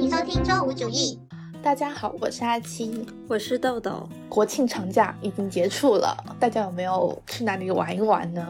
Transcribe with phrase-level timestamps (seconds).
[0.00, 1.20] 欢迎收听周五主义。
[1.62, 4.08] 大家好，我是阿七，我是豆豆。
[4.30, 8.42] 国庆长假已经结束了，大家有没有去哪里玩一玩呢？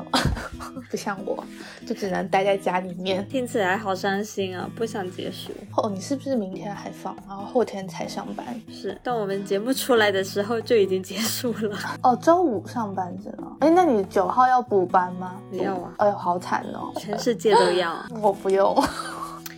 [0.89, 1.43] 不像我，
[1.85, 3.27] 就只能待在家里面。
[3.29, 5.51] 听起来好伤心啊，不想结束。
[5.77, 8.47] 哦，你是不是明天还放，然后后天才上班？
[8.71, 11.77] 是，但我们节目出来的时候就已经结束了。
[12.05, 13.57] 哦，周五上班是吗？
[13.59, 15.35] 哎，那你九号要补班吗？
[15.51, 15.93] 要啊。
[15.97, 17.93] 哎呦，好惨哦，全世界都要。
[18.23, 18.81] 我不用。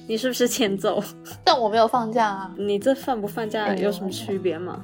[0.08, 1.02] 你是不是欠揍？
[1.44, 2.50] 但我没有放假啊！
[2.56, 4.80] 你这放不放假有什么区别吗？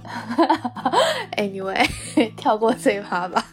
[1.36, 1.86] Anyway，
[2.36, 3.44] 跳过这一趴吧。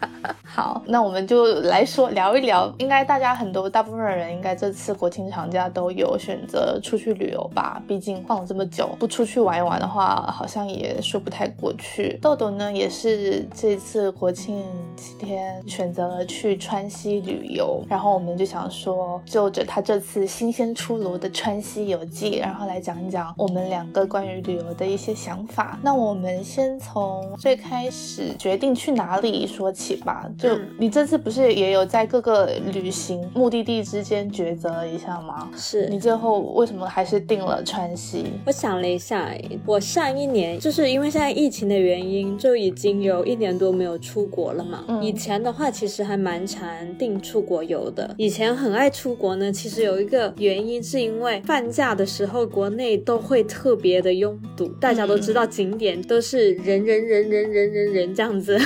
[0.44, 2.74] 好，那我们就来说聊一聊。
[2.78, 7.82] 应该大家很多大部分人应该这次国庆长假都有选择出去旅游吧？
[7.88, 12.18] 毕竟放了这么久，不出去玩一玩的话，好像也说不太过去。
[12.22, 14.64] 豆豆呢，也是这次国庆
[14.96, 25.80] 七天选择了去川西旅游，然后我们就想说，就着他这次新鲜出炉的川西游记，然后来讲一讲我们两个关于旅游的一些想法。
[25.82, 30.30] 那我们先从最开始决定去哪里说起吧。
[30.38, 35.50] 就你这次不是也有在各个旅行目的地之间抉择一下吗？
[35.58, 38.26] 是你最后为什么还是定了川西？
[38.46, 39.32] 我想了一下，
[39.66, 44.84] 我上一年就是因为现在疫情的原因，就已经有一年多没有出国了嘛。
[45.02, 48.14] 以前的话其实还蛮常定出国游的。
[48.18, 58.60] 以前很爱出国呢，其实有一个原因是因为放假的时候国内都会特别的拥堵，大家都知道景点都是人人人人人人人这样子。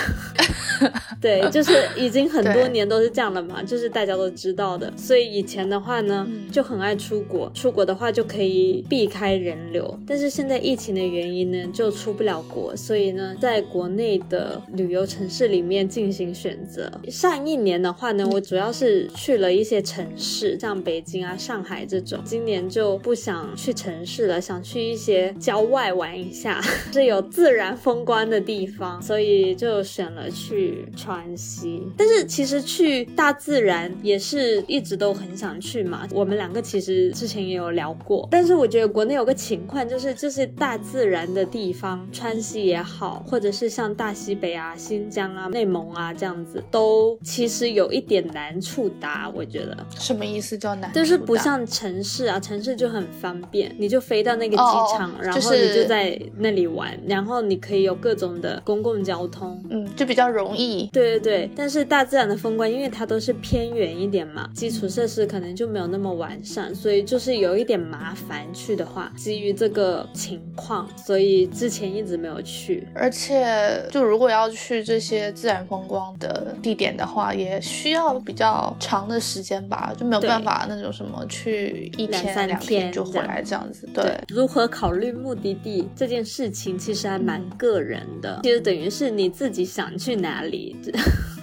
[1.21, 4.91] 对，就是已经很多年都是这样了嘛，就是大家都知道的。
[4.95, 9.99] 所以以前的话呢，就很爱出国，出国的话就可以避开人流。
[10.07, 16.91] 但是现在疫情的原因呢，就出不了国，所以呢，在国内的旅游城市里面进行选择。
[17.09, 22.19] 上一年的话呢，我主要是去了一些城市，像北京啊、上海这种。
[22.23, 26.61] 今年就不想去城市了，想去一些郊外玩一下，
[26.93, 30.68] 是有自然风光的地方，所以就选了去。
[30.95, 36.07] 川西，但是其实去大自然也是一直都很想去嘛。
[36.11, 49.29] 我们两个其实之前也有聊过，但是我觉得国内有个情况，就是这些大自然的地方，川西也好，或者是像大西北啊、新疆啊、内蒙啊这样子，都其实有一点难触达。
[49.33, 50.91] 我觉得什么意思叫难？
[50.93, 54.63] 就是不像城市啊，城市就很方便，你就飞到那个机
[54.97, 60.58] 场，然后你就在那里玩，然后你可以有各种的公共交通，嗯，就比较容易。
[60.91, 68.39] 对对对，但是大自然的风光，因为它都是偏远一点嘛，基础设施可能就没有那么完善，所以就是有一点麻烦。
[68.53, 72.87] 去的话，基于这个情况，所以之前一直没有去。
[72.95, 83.87] 而且，就如果要去这些自然风光的地点的话，也需要比较长的时间吧，就没有办法那种什么去一天两天就回来这样子。
[83.93, 90.48] 对，如何考虑目的地这件事情，其实还蛮个人的，其实等于是你自己想去哪里。
[90.49, 90.91] 例子。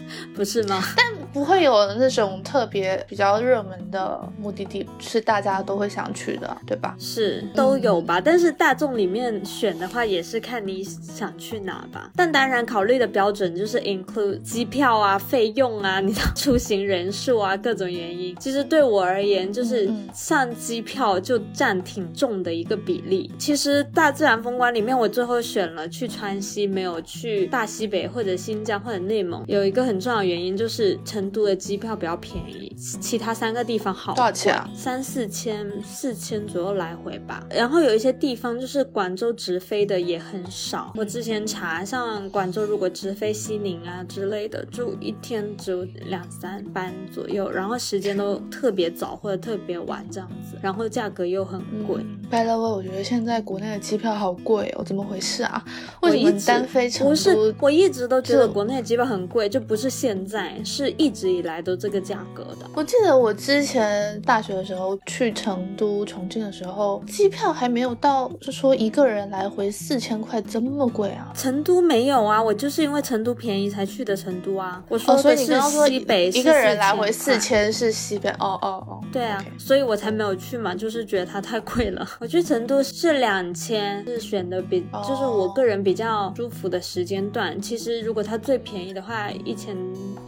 [0.34, 0.82] 不是吗？
[0.96, 6.94] 但不会有那种特别比较热门的目的地，是大家都会想去的，对吧？
[6.98, 12.10] 是都有吧，但是大众里面选的话，也是看你想去哪吧。
[12.16, 18.34] 但当然考虑的标准就是 include 机票啊、费用啊、你的出行人数啊各种原因。
[18.36, 23.30] 其实对我而言，就是上机票就占挺重的一个比例。
[23.38, 31.26] 其实大自然风光里面，我最后选了去川西，没有去大西北或者新疆或者内蒙，有一个很重要的原因就是成。
[31.36, 34.70] 都的机票比较便宜，其他三个地方好多少钱啊？
[34.74, 37.44] 三四千，四千左右来回吧。
[37.50, 40.92] 然后有一些地方就是广州直飞的也很少。
[40.96, 52.02] 我之前查，像广州如果直飞西宁啊之类的，就一天只有两三班左右，然后时间都特别早或者特别晚这样子，然后价格又很贵。
[52.30, 55.62] By the way，我觉得现在国内的机票好贵哦，怎么回事啊？
[56.02, 57.10] 为什么单飞成都？
[57.10, 61.16] 不是，我一直都觉得国内机票很贵，就不是现在，是一。
[61.16, 62.68] 直以来都这个价格的。
[62.74, 71.32] 我记得我之前大学的时候去成都、重庆的时候，机票还没有到，就说一个人来回四千块这么贵啊？
[71.34, 74.84] 成都没有啊，我就是因为成都便宜才去的成都啊。
[74.90, 78.28] 我说的是西北，一个人来回四千是西北。
[78.32, 82.06] 哦哦哦，对啊，所以我才没有去嘛，就是觉得它太贵了。
[82.20, 87.58] 我去成都是两千，是选的比，就是我个人比较舒服的时间段。
[87.58, 89.75] 其实如果它最便宜的话，一千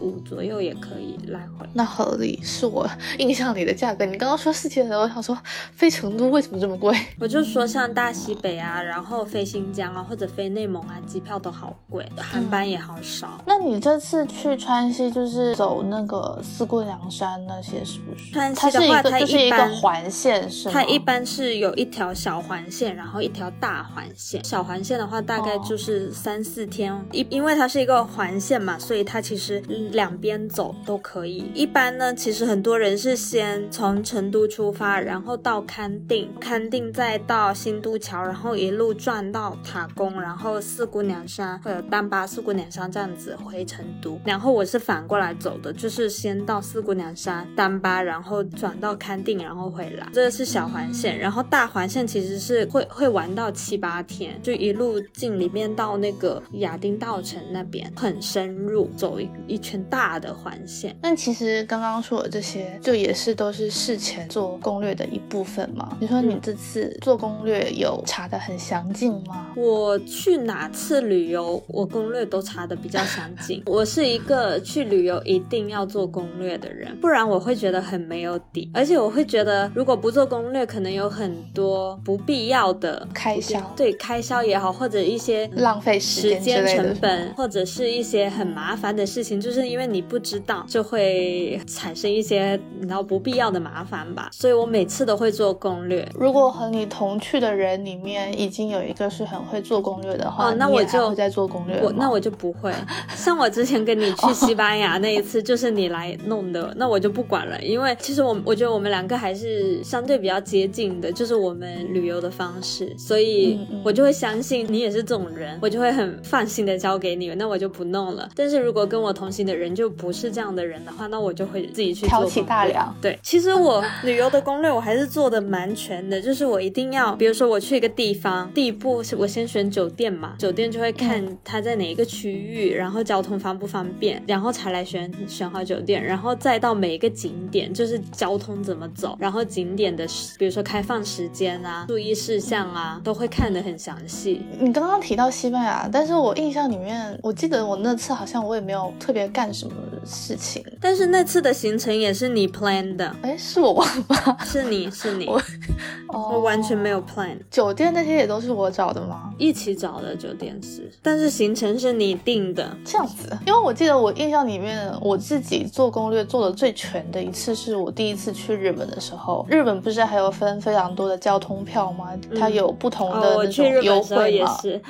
[0.00, 0.74] 五左右也。
[0.80, 1.68] 可以来回。
[1.74, 4.04] 那合理，是我 印象里的价格。
[4.06, 5.36] 你刚刚说四千的时候，我想说
[5.72, 6.96] 飞成都为什么这么贵？
[7.18, 13.42] 我就说像大西北啊，然后飞新疆啊，或者飞内蒙啊，机票都好贵，航班也好少。
[13.44, 18.32] 那你这次去川西就是走那个四姑娘山那些是不是？
[18.32, 20.74] 川西的话，它是一个环线是吗？
[20.74, 24.42] 它一般是有一条小环线，然后一条大环线。
[24.44, 29.60] 小环线的话，大概哦就是三四天，因、因为它是一个环线嘛，所以它其实实
[29.92, 31.50] 两边走都可以。
[31.54, 44.18] 一般呢，其实很多人是先从成都出发，然后到康定，康定再到新都桥，然后一路转到塔公，然后四姑娘山或者丹巴四姑娘山这样子回成都。
[44.24, 50.08] 然后我是反过来走的，就是先到四姑娘山、丹巴，然后转到康定，然后回来。
[50.12, 60.96] 这个是小环线，然后大环线其实是会会玩到七八天，就一路进里面到那个亚丁稻城那边，很深入，走一一圈大的环线。
[61.00, 65.96] 但其实刚刚说的这些，就也是都是事前做攻略的一部分嘛。
[66.00, 69.52] 你说你嗯这次做攻略有查的很详尽吗？
[69.56, 73.62] 我去哪次旅游，我攻略都查的比较详尽。
[73.66, 94.30] 我是一个去旅游一定要做攻略的人，不然我会觉得很没有底，而且我会觉得如果不做攻略，可能有很多不必要的开销对开销也好，或者一些浪费时时间成本，或者是一些很麻烦的事情，就是因为你不知道，就会产生一些然后不必要的麻烦吧。
[94.32, 96.08] 所以我每次都会做攻略。
[96.14, 102.72] 如果和你同去的人里面已经有一个是很会做攻略的话，哦那我就还会在做攻略我那我就不会，
[103.14, 118.28] 像我之前跟你去西班牙那一次，就是你来弄的，那我就不管了，因为其实我我觉得我们两个还是相对比较接近的，就是我们旅游的方式，所以我就会相信你也是这种人，我就会很放心的交给你，那我就不弄了。
[118.34, 122.94] 但是如果跟我同行的人就不是这样的人的话，那我就会自己去挑起大梁。
[123.00, 140.06] 对，其实我旅游的攻略我还是做的蛮全的，就是我一定要，比如说我去一个地方，第一步是我先选酒店嘛，酒店就会看它在哪一个区域，然后交通方不方便，然后才来选选好酒店，然后再到每一个景点，就是交通怎么走，然后景点的，
[140.38, 144.42] 比如说开放时间啊、注意事项啊，都会看得很详细。
[144.58, 149.72] 你刚刚提到西班牙，但是我印象里面，我记得我那次好像我也没有特别干什么
[150.04, 150.64] 事情。
[150.80, 154.36] 但是那次的行程也是你 plan 的，哎，是我忘了吗？
[154.44, 155.42] 是你是你，我
[156.08, 157.36] 我哦完全没有 plan。
[157.50, 159.32] 酒店那些也都是我找的吗？
[159.38, 162.68] 一起找的酒店是，但是行程是你定的。
[162.84, 169.46] 这样子，因为我记得我印象里面，我自己做攻略做的最全的一次是我第一次去日本的时候。
[169.48, 172.10] 日本不是还有分非常多的交通票吗？
[172.38, 174.28] 它有不同的那种优惠嘛。
[174.28, 174.80] 也是，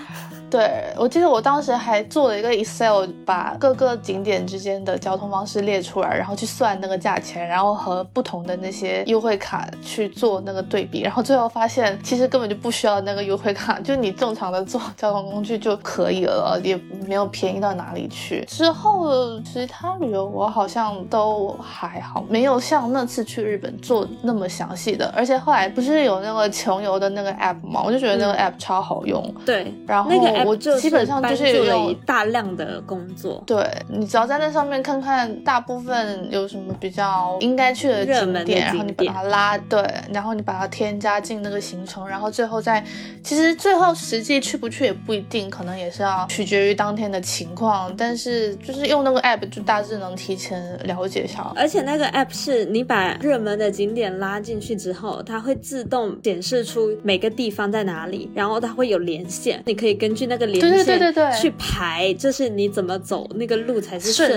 [0.50, 16.76] 对，我记得我当时还做了一个 Excel，把各个景点之间的交通方式列出来，然后去算那个价钱，然后和不同的那些优惠卡去做那个对比，然后最后发现其实根本就不需要那个优惠卡，就你正常的坐交通工具就可以了，也
[17.06, 18.44] 没有便宜到哪里去。
[18.46, 29.18] 之后其他旅游我好像都还好，没有像那次去日本做那么详细的，而且后来不是有那个穷游的那个 app 吗，我就觉得那个 app 超好用。
[29.44, 30.10] 对，然后
[30.44, 33.42] 我就基本上就是帮助了用一大量的工作。
[33.46, 39.82] 对你只要在那上面看看，大部分有什么比较应该去的景点，然后你把它拉对，
[40.12, 42.84] 然后你把它添加进那个行程，然后最后再，
[43.22, 51.52] 其实最后实际去不去也不一定，可能也是要取决于当天的情况，但是就是用那个 app 就大致能提前了解一下。
[51.56, 64.30] 而且那个 app 是你把热门的景点拉进去之后，它会自动显示出每个地方在哪里，然后它会有连线，你可以根据那个连对线对对对对去排，就是你怎么走那个路才是顺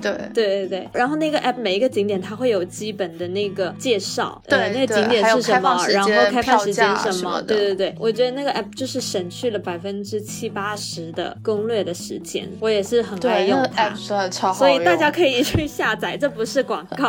[0.00, 0.12] 的。
[0.34, 13.88] 对对对对，然后那个 app 每一个景点它会有基本的那个介绍，呃，对那个景点是什么，然后开放时间什么，什么的对对对，我觉得那个 app 就是省去了百分之七八十的攻略的时间，我也是很爱用它。
[13.90, 14.70] app 真的超好所。
[14.70, 17.06] 以大家可以去下载，这不是广告，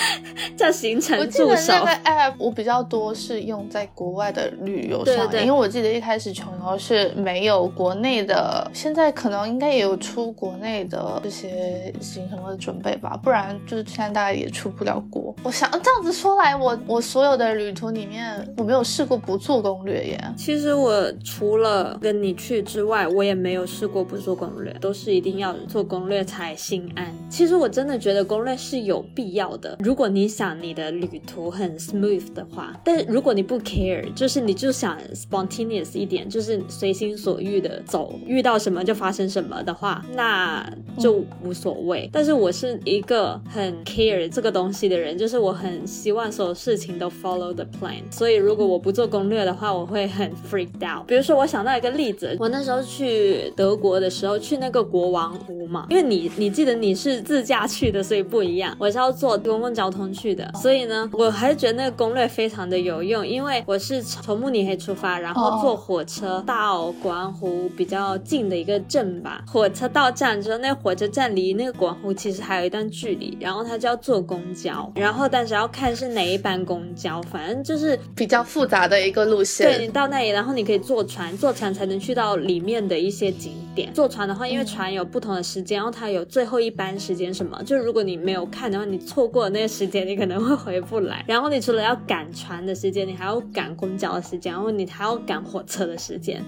[0.56, 1.84] 叫行我程记得助手那。
[1.84, 15.34] 个 app 我比较多是用在国外的旅游上，对对因为我记得一开始穷游是没有国内的，现在可能应该也有出国内的这些行程的准备吧，不然就是现在大家也出不了国。
[15.42, 20.34] 我想这样子说来，我我所有的旅途里面，我没有试过不做攻略耶。
[20.36, 27.14] 其实我除了跟你去之外，我也没有试过不做攻略，都是一定要做攻略才心安。
[27.28, 40.64] 其实我真的觉得攻略是有必要的，如果你想你的旅途很 smooth 的话，但如果你不 care，就是你就想 spontaneous 一点，就是随心所欲的走，遇到什么就发生什么的话，那
[41.04, 42.10] 就无所谓。
[42.12, 48.00] 但但是我是一个很 care 这个东西的人，就是我很希望所有事情都 follow the plan。
[48.10, 51.06] 所以如果我不做攻略的话，我会很 freaked out。
[51.06, 58.74] 比如说，我想到一个例子，我那时候去德国的时候，去那个国王湖嘛，因为你你记得你是自驾去的，所以不一样。
[58.78, 69.44] 我是要坐公共交通去的，所以呢，我还是觉得那个攻略非常的有用，因为我是从慕尼黑出发，然后坐火车到国王湖比较近的一个镇吧。
[69.46, 79.66] 火车到站之后，那火车站离那个国王湖其实还有一段距离，然后他就要坐公交，然后但是要看是哪一班公交，反正就是比较复杂的一个路线。
[79.66, 83.92] 对你到那里，然后你可以坐船，坐船才能去到里面的一些景点。
[83.92, 91.24] 坐船的话，因为船有不同的时间，然后它有最后一班时间什么，就如果你没有看的话，你错过那个时间，你可能会回不来。
[91.26, 96.42] 然后你除了要赶船的时间，你还要赶公交的时间，然后你还要赶火车的时间。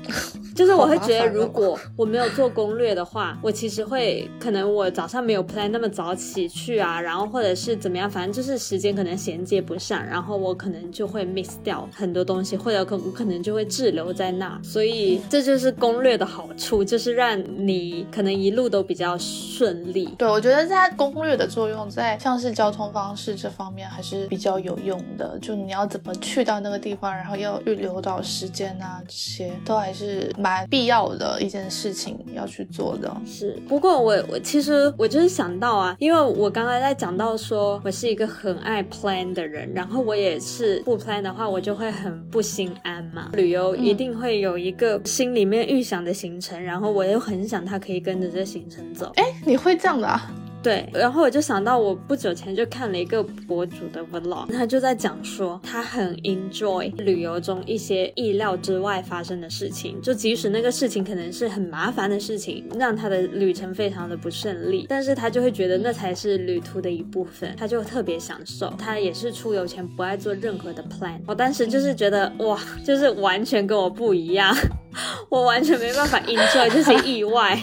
[0.55, 14.59] 就是我会觉得，如果我没有做攻略的话，我其实会可能我早上没有 plan 那么早起去啊，然后或者是怎么样，反正就是时间可能衔接不上，然后我可能就会 miss 掉很多东西，或者可我可能就会滞留在那。
[14.63, 20.07] 所以这就是攻略的好处，就是让你可能一路都比较顺利。
[20.19, 25.39] 对，我觉得在攻略的作用，在像是交通方式这方面还是比较有用的。
[25.41, 33.15] 就你要怎么去到那个地方，然后要预留到时间啊，这些都还是蛮必要的一件事情要去做的。
[33.27, 43.31] 是，不过我我其实我就是想到啊，因为我刚刚在讲到说我是一个很爱 plan 的人，然后我也是不 plan 的话，我就会很不心安嘛。
[43.33, 49.13] 旅游一定会有一个心里面预想的行程，然后我又很想他可以跟着这行程走。
[49.17, 50.31] 哎，你会这样的啊？
[50.67, 68.75] 对，然后我就想到，我不久前就看了一个博主的 vlog，他就在讲说，他很 enjoy 旅游中一些意料之外发生的事情，就即使那个事情可能是很麻烦的事情，让他的旅程非常的不顺利，但是他就会觉得那才是旅途的一部分，他就特别享受。
[68.77, 74.53] 他也是出游前不爱做任何的 plan，我当时就是觉得哇，就是完全跟我不一样，
[75.31, 77.57] 我完全没办法 enjoy 这些意外。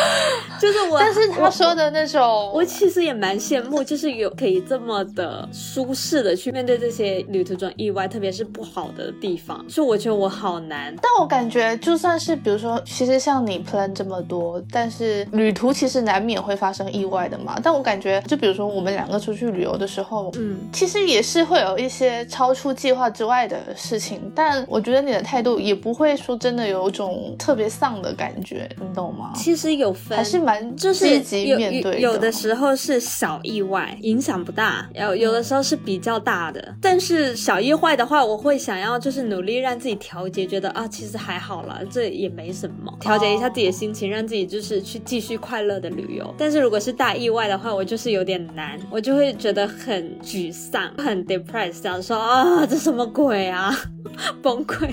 [0.60, 9.64] 就是我，但是他说的那种，我其实也蛮羡慕，就是有可以这么的舒适的去面对这些旅途中意外，特别是不好的地方。
[9.68, 17.58] 就我觉得我好难，但我感觉就算是比如说，其实像你 plan 这么多，但是旅途其实难免会发生意外的嘛。
[17.62, 24.30] 但我感觉，就比如说我们两个出去旅游的时候，嗯，其实也是会有一些超出计划之外的事情。
[24.34, 29.32] 但我觉得你的态度也不会说真的有一种特别丧的感觉，你懂吗？
[29.34, 36.74] 其实有分，还是蛮就是有有有的时候是小意外，影响不大；有有的时候是比较大的。
[36.80, 46.34] 但是小意外的话，我会想要就是努力让自己调节，觉得啊，其实还好了，这也没什么，调节一下自己的心情，让自己就是去继续快乐的旅游。
[46.38, 53.74] 但是如果是大意外的话，我就是有点难，我就会觉得很沮丧，很 depressed，想说啊，这什么鬼啊，
[54.42, 54.90] 崩溃。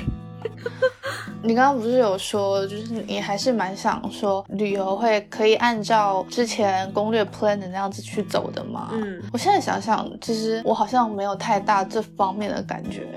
[1.43, 8.89] 你刚刚不是有说，就是你还是蛮想说旅游会可以按照之前攻略 plan 的那样子去走的吗？
[8.93, 13.07] 嗯，我现在想想，其实我好像没有太大这方面的感觉。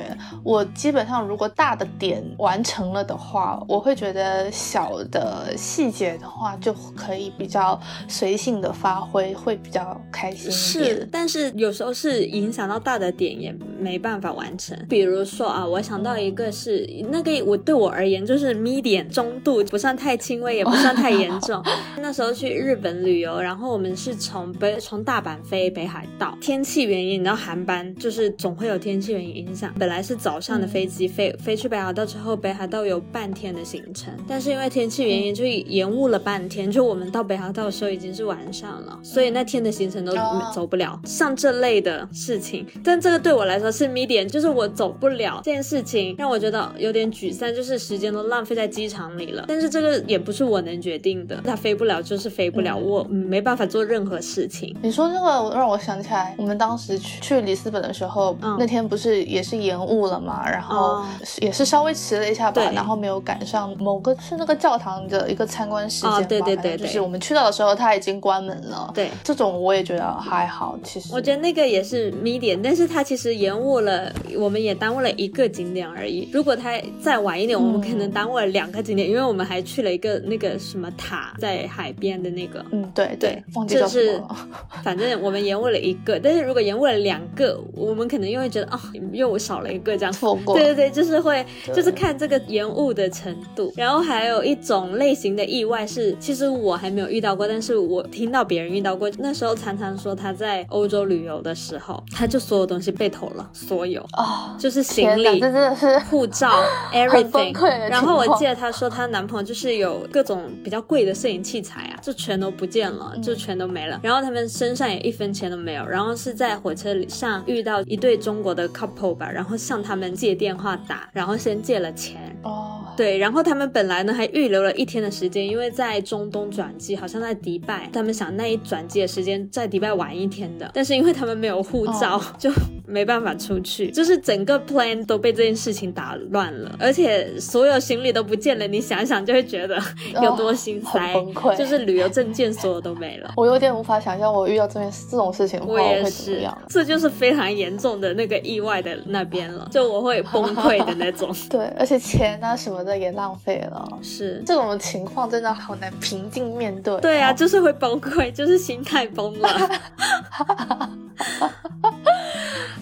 [0.45, 10.97] 我基本上如果大的点完成了的话，我会觉得小的细节的话就可以比较随性的发挥，会比较开心一点。
[10.97, 14.79] 是，但是有时候是影响到大的点也没办法完成。
[14.89, 18.10] 比如说啊，我想到一个是那个我对我而言。
[18.25, 21.63] 就是 medium 中度，不算太轻微，也不算太严重。
[21.99, 29.73] 那时候去日本旅游，然后我们是从北从大阪飞北海道，天气原因，你知道航班就是总会有天气原因影响。
[29.79, 36.71] 本来是早上的飞机飞飞去北海道之后，北海道有半天的行程，但是因为天气原因就延误了半天。
[36.71, 40.13] 就我们到北海道的时候已经是晚上了，所以那天的行程都
[40.55, 40.99] 走不了。
[41.05, 48.11] 像这类的事情，但这个对我来说是 medium，就是我走不了这件事情，让我觉得有点沮丧，就是时间。
[48.11, 54.77] 都浪费在机场里了，但是这个也不是我能决定的，它飞不了就是飞不了，我没办法做任何事情。
[54.83, 61.05] 你说这个让我想起来，我们当时去去里斯本的时候，那天不是也是延误了嘛，然后
[61.39, 68.91] 也是稍微迟了一下吧，然后没有赶上某个是那个教堂的一个参观时间吧，对对对，就是我们去到的时候它已经关门了。
[68.93, 76.29] 对，这种我也觉得还好，其实我觉得那个也是 medium，但是它其实延误了，我们也耽误了一个景点而已。
[76.33, 77.90] 如果它再晚一点，我们可以。
[77.91, 82.65] 可能耽误了两个景点，因为我们还去了一个那个什么塔，在海边的那个。
[82.71, 84.23] 嗯，对对，就是
[84.85, 88.79] 反正我们延误了一个，但是如果延误了两个，我们可能又会觉得哦，
[89.13, 90.13] 又少了一个这样。
[90.13, 90.55] 错过。
[90.55, 93.73] 对对对，就是会，就是看这个延误的程度。
[93.77, 99.11] 然后还有一种类型的意外是，其实我还没有遇到过，但是我听到别人遇到过。
[99.19, 107.53] 那时候常常说他在欧洲旅游的时候，他就所有东西被偷了，所有哦，就是行李、真的是护照、 everything。
[107.89, 114.01] 然后我记得她说她男朋友就是有各种比较贵的摄影器材啊，就全都不见了，就全都没了。
[114.03, 115.87] 然后他们身上也一分钱都没有。
[115.87, 122.37] 然后是在火车上遇到一对中国的 couple 吧，然后向他们借电话打，然后先借了钱。
[122.43, 132.51] 哦，对，然后他们本来呢还预留了一天的时间，因为在中东转机，好像在迪拜，他们想那一转机的时间在迪拜玩一天的，但是因为他们没有护照， 就
[132.87, 139.79] 没办法出去，就是整个 plan 都被这件事情打乱了，而且所有行李都不见了，你想想就会觉得
[140.23, 143.33] 有多心塞，崩溃，就是旅游证件所有都没了。
[143.37, 146.59] 我有点无法想象，我遇到这件这种事情的话，我会怎么样？
[146.69, 151.31] 这就是非常严重的那个意外的那边了，就我会崩溃的那种。
[151.51, 153.87] 对，而且钱啊什么的也浪费了。
[154.03, 156.99] 是这种情况真的好难平静面对。
[157.01, 159.49] 对啊，就是会崩溃，就是心态崩了。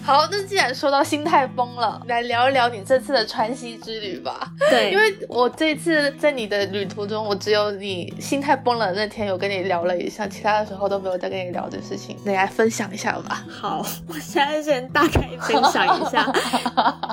[0.09, 4.51] 好，那既然说到心态崩了，来聊一聊你这次的川西之旅吧。
[4.67, 12.17] 对， 因为我这次在你的旅途中，我只有你心态崩了那天有跟你聊了一下，其他的时候都没有再跟你聊这事情。
[12.25, 13.45] 你来分享一下吧。
[13.47, 16.33] 好， 我现在先大概分享一下，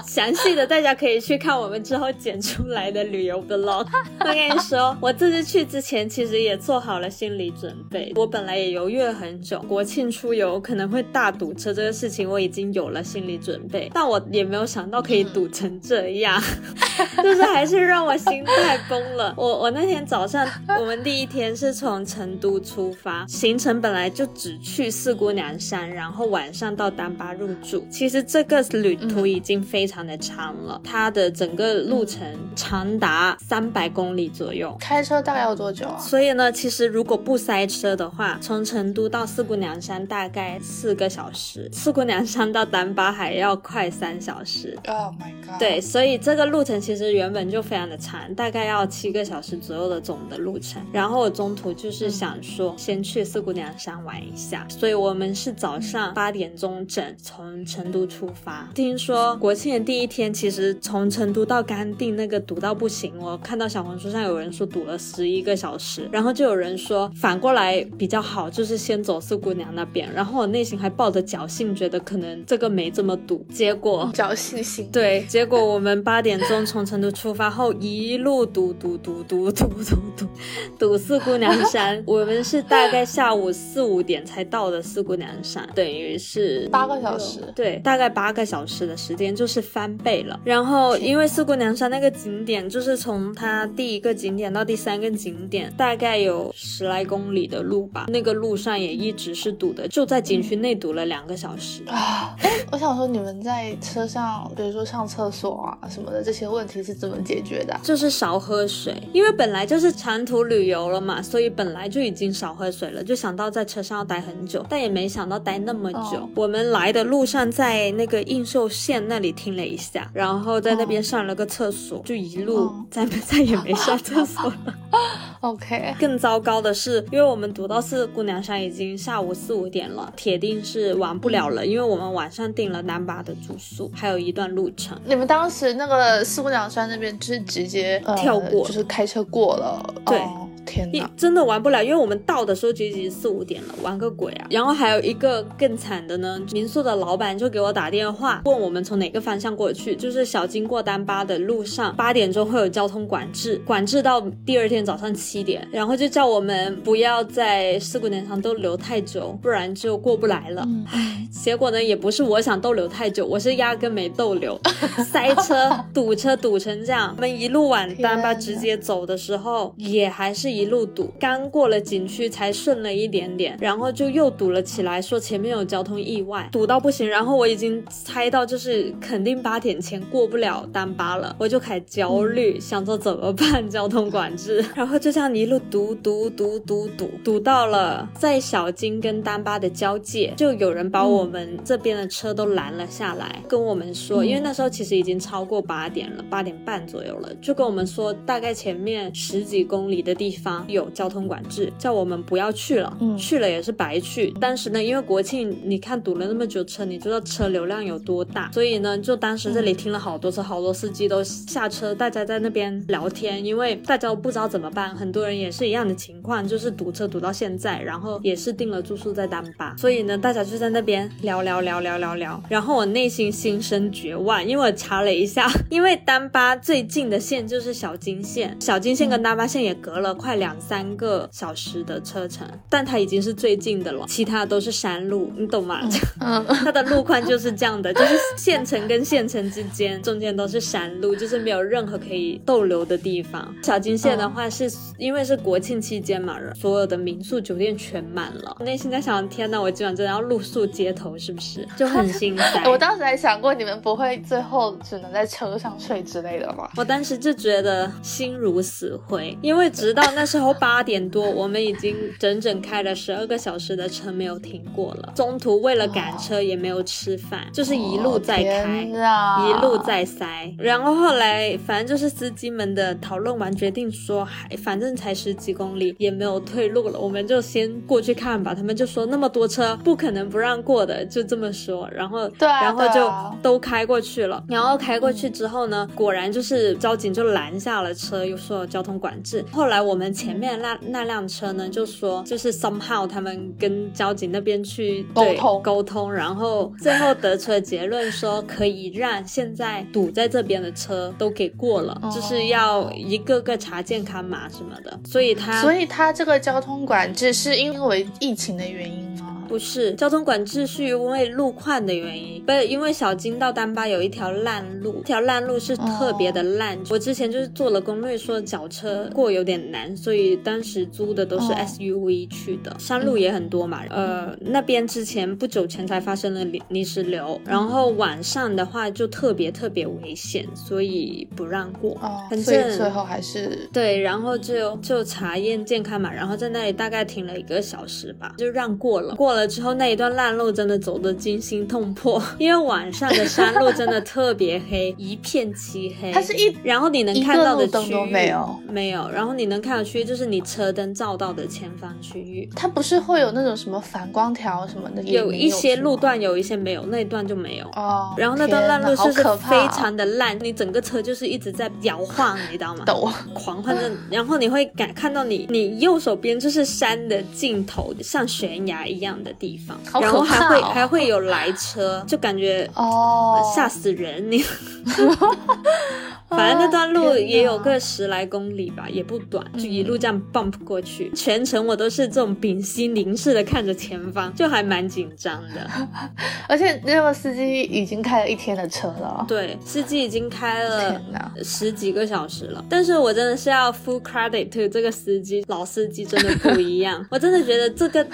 [0.07, 3.87] 详细的大家可以去看我们之后剪出来的旅游 vlog。
[4.21, 12.86] 我跟你说，我这次去之前其实也做好了心理准备，我本来也犹豫了很久，国庆出游可能会大堵车这个事情我已经有。
[12.87, 16.41] 有了心理准备，但我也没有想到可以堵成这样，
[17.21, 19.35] 就是还是让我心态崩了。
[19.37, 20.47] 我我那天早上，
[20.79, 27.85] 我们第一天是从成都出发，行程本来就只去四姑娘山，然后晚上到丹巴入住。
[27.91, 32.25] 其实这个旅途已经非常的长了，它的整个路程
[32.55, 35.99] 长达三百公里左右，开车大概要多久啊？
[35.99, 42.66] 所以呢，其实如果不塞车的话，从成都到四姑娘山大概四个小时，四姑娘山到。
[42.71, 45.59] 丹巴还要快三小时，Oh my god！
[45.59, 50.83] 对，所以这个路程其实原本就非常的长，大概要七个小时左右的总的路程。
[50.93, 58.69] 然后我中途就是想说，先去四姑娘山玩一下，所以我们是早上八点钟整从成都出发。
[58.75, 70.13] 听说国庆的第一天，其实从成都到甘定那个堵到不行，我看到小红书上有人说堵了十一个小时，然后就有人说反过来比较好，就是先走四姑娘那边。
[70.13, 72.67] 然后我内心还抱着侥幸，觉得可能这个。
[72.77, 80.27] 没这么堵，结果侥幸心对，结果我们八点钟从成都出发后，一路堵堵堵堵堵堵堵
[80.79, 90.39] 堵四姑娘山， 我们是大概下午四五点才到的四姑娘山，等于是八个小时，对，大概八个小时的时间就是翻倍了。
[90.45, 102.37] 然后因为四姑娘山那个景点，就是从它第一个景点到第三个景点，大概有十来公里的路吧，那个路上也一直是堵的，就在景区内堵了两个小时啊。
[102.71, 107.79] 我想说，你们在车上，比如说上厕所啊什么的，这些问题是怎么解决的？
[107.83, 116.29] 就是少喝水，因为本来就是长途旅游了嘛，所以本来就已经少喝水了，就想到在车上要待很久，但也没想到待那么久。
[116.35, 124.75] 我们来的路上在那个映寿县那里停了一下，然后在那边上了个厕所，就一路再 再也没上厕所了。
[125.41, 135.01] OK，更糟糕的是，因为我们读到四姑娘山已经下午四五点了，铁定是玩不了了，因为我们晚上订了南巴的住宿，还有一段路程。
[135.07, 139.95] 你们当时那个四姑娘山那边就是直接跳过，就是开车过了。
[140.05, 140.21] 对。
[140.69, 144.49] 天呐，真的玩不了，因为我们到的时候就已经四五点了，玩个鬼啊！
[144.51, 160.67] 然后还有一个更惨的呢，民宿的老板就给我打电话，问我们从哪个方向过去，就是小经过丹巴的路上，八点钟会有交通管制，管制到第二天早上七点，然后就叫我们不要在四姑娘山都留太久，不然就过不来了。
[160.91, 164.59] 唉，结果呢，也不是我想逗留太久，我是压根没逗留，
[165.13, 170.57] 塞车堵车堵成这样，我们一路往丹巴直接走的时候，也还是。
[170.57, 177.07] 一路堵，刚过了景区才顺了一点点，然后就又堵了起来，说前面有交通意外，堵到不行。
[177.07, 184.65] 然后我已经猜到就是肯定八点前过不了丹巴了，我就开始焦虑，想着怎么办交通管制。
[184.75, 204.31] 然后就这样一路堵堵堵堵堵堵到了在小金跟丹巴的交界，就有人把我们这边的车都拦了下来，跟我们说，因为那时候其实已经超过八点了，八点半左右了，就跟我们说大概前面十几公里的地方有交通管制，叫我们不要去了，去了也是白去。
[204.41, 235.81] 当时呢，因为国庆，你看堵了那么久车，你知道车流量有多大，所以呢，就当时这里停了好多车，好多司机都下车，大家在那边聊天，因为大家都不知道怎么办，很多人也是一样的情况，就是堵车堵到现在，然后也是订了住宿在丹巴，所以呢，大家就在那边聊聊聊聊聊聊聊，然后我内心心生绝望，因为我查了一下， 因为丹巴最近的线就是小金线，小金线跟丹巴线也隔了快两三个小时的车程，但它已经是最近的了，其他都是山路，你懂吗？
[236.21, 243.55] 嗯， 它的路况就是这样的，就是县城跟县城之间中间都是山路，就是没有任何可以逗留的地方。
[243.63, 248.57] 小金线的话，是因为是国庆期间嘛，所有的民宿酒店全满了。
[248.61, 251.67] 内心在想，天呐，我今晚真的要露宿街头，是不是？
[251.77, 252.63] 就 很心塞。
[252.69, 256.69] 我当时还想过，你们不会最后只能在车上睡之类的吗？
[256.77, 270.55] 我当时就觉得心如死灰，因为直到那时候八点多，我们已经整整开了十二个小时的车没有停过了，中途为了赶车也没有吃饭，就是一路在开，一路在塞。
[270.59, 278.55] 然后后来反正就是司机们的讨论完，决定说还反正才十几公里，也没有退路了，我们就先过去看吧。
[278.55, 281.86] 他们就说那么多车不可能不让过的，就这么说。
[281.95, 283.11] 然后对，然后就
[283.43, 284.43] 都开过去了。
[284.49, 289.45] 然后开过去之后呢，果然就是交警就拦下了车，又说交通管制。
[289.53, 304.99] 后来我们前面那那辆车呢，就说就是 somehow 他们跟交警那边去沟通沟通，然后最后得出了结论说可以让现在堵在这边的车都给过了，就是要一个个查健康码什么的。
[305.05, 309.16] 所以他所以他这个交通管制是因为疫情的原因吗？
[309.47, 316.77] 不是交通管制是因为路况的原因，不是因为小金到丹巴有一条烂路，这条烂路是特别的烂。
[316.91, 322.75] 我之前就是做了攻略，说脚车过有点难，所以当时租的都是 SUV 去的。
[322.79, 331.93] 山路也很多嘛，呃，那边之前不久前才发生了泥泥石流，然后晚上的话就特别特别危险，所以不让过。
[332.03, 339.36] 哦，反正最后还是对，然后就就查验健康码，然后在那里大概停了一个小时吧，就让过了，过。
[339.36, 346.13] 了之后那一段烂路真的走得惊心动魄， 因为晚上的山路真的特别黑，一片漆黑。
[346.13, 352.49] 它是一，然后你能看到的区域没有没有，然后你能看到区域就是你车灯照到的前方区域。
[352.55, 355.03] 它不是会有那种什么反光条什么的？
[355.03, 358.15] 有一些路段有一些没有，那一段就没有哦。
[358.17, 362.85] 然后那段烂路是非常的烂，你整个车就是一直在摇晃，你知道吗？
[362.87, 363.91] 抖，狂晃的。
[364.11, 369.17] 然后你会感看到你你右手边就是山的尽头，像悬崖一样。
[369.27, 373.43] 的地方，然后还会还会有来车，就感觉哦。
[373.55, 374.31] 吓死人。
[374.31, 374.43] 你。
[376.29, 385.71] 反正那段路也有个十来公里吧，也不短，就一路这样 bump 过去，全程我都是这种屏息凝视的看着前方，就还蛮紧张的。
[386.49, 391.01] 而且那个司机已经开了一天的车了，对，司机已经开了
[391.45, 392.65] 十几个小时了。
[392.69, 397.05] 但是我真的是要 full credit to 这个司机，老司机真的不一样。
[397.11, 398.05] 我真的觉得这个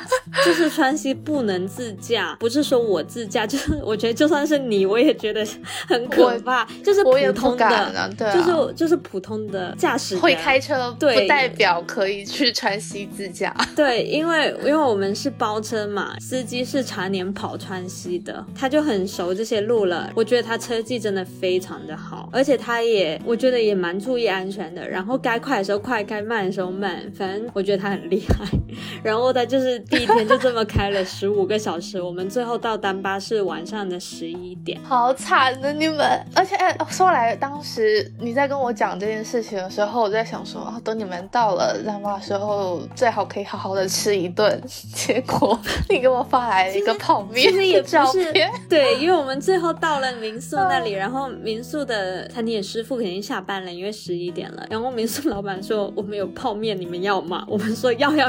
[0.44, 5.46] 就是川西不能自驾，不是说我自驾，就是我觉得就算是你，我也觉得
[5.88, 8.01] 很可怕，就是普通的。
[8.10, 13.54] 就是就是普通的驾驶会开车，对，不代表可以去川西自驾。
[13.76, 20.10] 对，因为因为我们是包车嘛，司机是常年跑川西的，他就很熟这些路了。
[20.14, 24.88] 我觉得他车技真的非常的好，而且他也我觉得也蛮注意安全的。
[24.88, 28.46] 然后该快的时候快，该慢的时候慢，反正我觉得他很厉害。
[29.02, 36.02] 然后他就是第一天就这么开了十五个小时，我们最后到丹巴是晚上的十一点，好惨的你们。
[36.34, 37.91] 而且哎，说来当时。
[38.20, 44.62] 你在跟我讲这件事情的时候，我在想说，等你们到了丹巴时候，最好可以好好的吃一顿。
[44.94, 48.32] 结果你给我发来了一个泡面，其实也不是
[48.68, 54.66] 对，因为我们最后到了民宿那里，然后民宿的餐厅师傅肯定下班了，因为十一点了。
[54.70, 57.44] 然后民宿老板说我们有泡面，你们要吗？
[57.48, 58.28] 我们说要要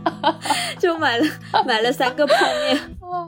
[0.78, 1.26] 就买了
[1.66, 2.34] 买了三个泡
[2.66, 2.78] 面。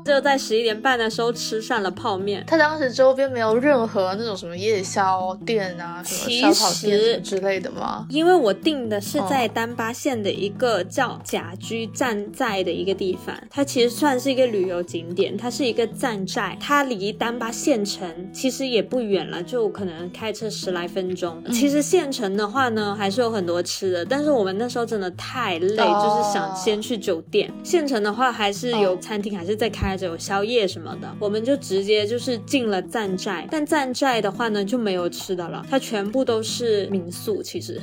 [0.05, 2.45] 就在十一点半的时候吃上了泡面。
[2.45, 8.06] 他当时周边没有任何那种什么夜宵店啊，什么烧烤店之类的吗？
[8.11, 21.42] 因为我订的是在丹巴县的一个叫甲居站寨的一个地方，它其实算是一个旅游景点，它是一个站寨，它离丹巴县城其实也不远了，就可能开车十来分钟。
[21.52, 27.52] 其实县城的话呢，还是有很多吃的，但是我们那时候真的太累，就是想先去酒店。
[27.62, 33.46] 县城的话还是有餐厅，还是在开着，有宵夜什么的，我们就直接就是进了站寨。
[33.50, 37.42] 但站寨的话呢，就没有吃的了，它全部都是民宿。
[37.42, 37.81] 其实，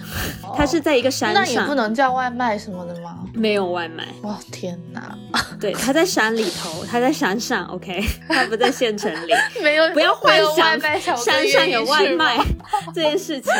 [0.55, 3.19] 它是在一个山上，那也不能叫外卖什么的吗？
[3.33, 4.07] 没有外卖。
[4.23, 5.17] 哇天哪！
[5.59, 7.65] 对，它在山里头，它在山上。
[7.67, 9.31] OK， 它不在县城里。
[9.61, 10.79] 没有，不要幻想
[11.15, 12.37] 山上有外卖
[12.93, 13.51] 这件事情。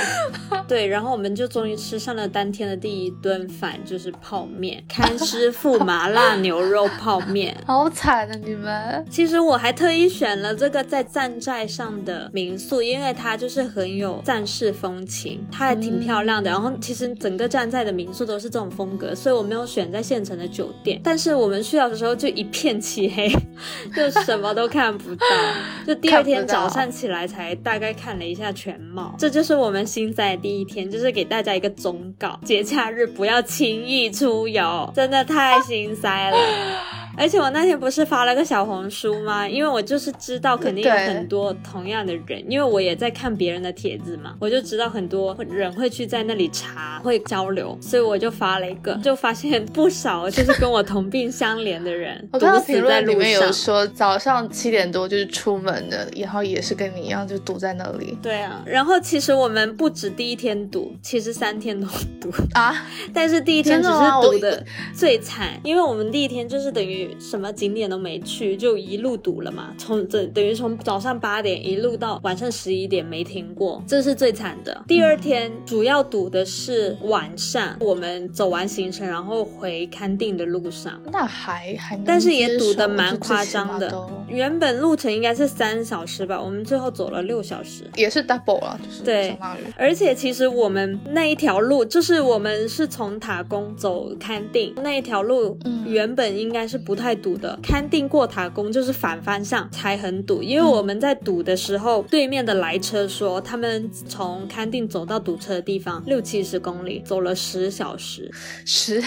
[0.68, 7.56] 对，然后我们就终于吃上了当天的第一顿饭，就是泡面，康师傅麻辣牛肉泡面。
[7.66, 9.06] 好惨啊，你们！
[9.10, 16.50] 其实我还特意选了这个在站寨上的民宿，因为它就是很有战士风情，它还挺漂亮的。
[16.50, 21.02] 然后其实整个站寨的民宿都是这种风格，所以我没有选在县城的酒店。
[21.04, 23.30] 但是我们去到的时候就一片漆黑，
[23.94, 25.26] 就什么都看不到。
[25.86, 29.14] 就第二天早上起来才大概看了一下全貌。
[29.20, 36.38] 这就是我们新在第一天，就是给大家一个忠告：节假日不要轻易出游，真的太心塞了。
[37.16, 39.48] 而且我那天不是发了个小红书吗？
[39.48, 52.26] 因为我就是知道肯定有很多同样的人，因为我也在看别人的帖子嘛，我就知道很多人会去在那里查，会交流，所以我就发了一个，就发现不少就是跟我同病相怜的人。
[52.32, 58.18] 我看到评论里面有说早上七点多就是出门的，然后也是跟你一样就堵在那里。
[58.22, 61.88] 对啊，然后其实我们不止第一天堵，其实三天都
[62.22, 62.74] 堵 啊，
[63.14, 64.64] 但是第一天只是堵的
[64.96, 67.16] 最惨，因为我们第一天就是等于。
[67.20, 69.74] 什么景点都没去，就一路堵了嘛。
[69.78, 74.84] 从等等于从早上八点一路到晚上十一点没停过，这是最惨的。
[74.88, 83.94] 第二天主要堵的是晚上，我们走完行程然后回康定的路上，那还还，但是也堵得蛮夸张的。
[84.28, 89.38] 原本路程应该是三小时吧，我们最后走了六小时，也是 double 了，就是对。
[89.78, 96.94] 而且其实我们那一条路，就是我们是从塔公走康定那一条路，原本应该是不。
[97.04, 108.30] 太堵的，勘定过塔宫就是反方向才很堵，因为我们在堵的时候，对面的来车说他们从勘定走到堵车的地方六七十公里，走了十小时，
[108.66, 109.02] 十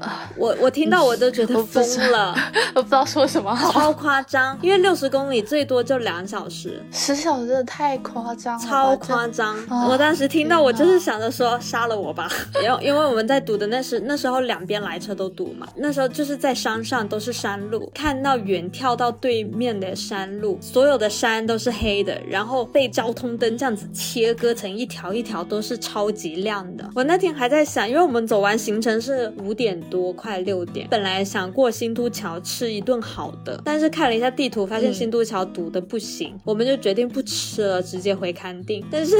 [0.00, 2.34] 啊，我我听到我都觉得疯了，
[2.74, 9.56] 我不知道说什么好，超夸张，因为六十公里最多就两小时，十小时真的太夸张，超夸张，
[9.88, 12.28] 我当时听到我就是想着说杀了我吧，
[12.62, 17.06] 因为因为我们在堵的那时那时候两边来车都堵嘛，那时候就是在山上。
[17.06, 26.88] 都是山路，看到远眺到对面的山路，所有的山都是黑的，然后被交通灯这样子切割成一条一条，都是超级亮的。
[26.94, 38.84] 我那天还在想，因为我们走完行程是五点多，快六点，本来想过新都桥吃一顿好的，但是看了一下地图，发现新都桥堵的不行，我们就决定不吃了，直接回康定。
[38.90, 39.14] 但是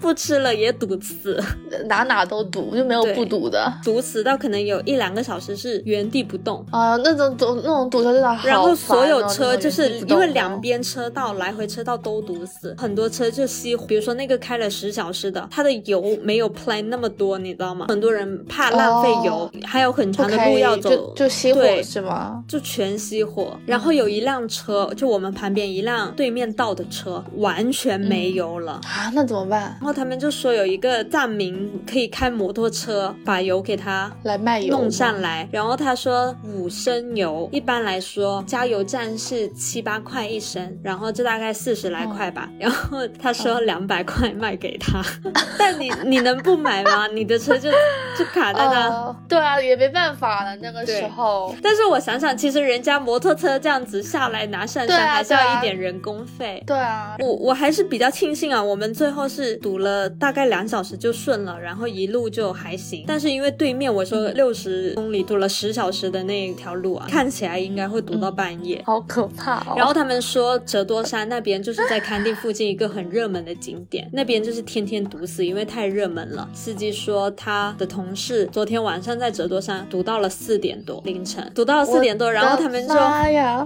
[0.00, 1.42] 不吃了也堵死，
[1.86, 7.32] 哪哪都堵，就没有不堵的，堵死到可能有一两个小时是原地不动啊，那种。
[7.32, 13.81] 堵那种堵车真的好然后所有车就是因为两边车道来回车道都堵死，很多车就熄火。
[13.86, 17.86] 比如说那个开了十小时的，它的油没有 plan 那么多，你知道吗？
[17.88, 22.42] 很多人怕浪费油，还有很长的路要走，就熄火是吗？
[22.48, 23.56] 就全熄火。
[23.66, 29.76] 然后有一辆车，就我们旁边一辆对面道的车完全没油了啊，那怎么办？
[29.80, 37.48] 然后他们就说有一个藏民可以开摩托车把油给他来卖油弄上来，然后他说五升油。
[37.52, 42.50] 一般来说，加油站是七八块一升，然后这大概四十来块吧。
[42.58, 45.02] 然后他说两百块卖给他，
[45.58, 47.06] 但你你能不买吗？
[47.08, 47.70] 你的车就
[48.18, 49.16] 就卡在那。
[49.28, 51.54] 对啊，也没办法了那个时候。
[51.62, 56.62] 但是我想想，其实人家摩托车这样子下来拿上山，还是要一点人工费。
[56.66, 63.04] 对啊，我我还是比较庆幸啊，我们最后是堵了大概两小时就顺了，然后一路就还行。
[63.06, 67.06] 但是因为对面我说六十公里堵了十小时的那一条路啊。
[67.08, 69.74] 看起来应该会堵到半夜，好可怕哦。
[69.76, 76.48] 然后他们说折多山那边就是在 康定附近一个很热门的景点，那边就是天天堵死，因为太热门了。
[76.52, 82.94] 司机说他的同事昨天晚上在折多山堵到了四点多凌晨，堵到了四点多，然后他们就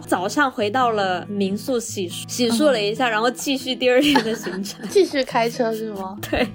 [0.07, 6.19] 早上回到了民宿洗洗漱了一下，然后继续第二天的行程， 继续开车是吗？
[6.31, 6.47] 对，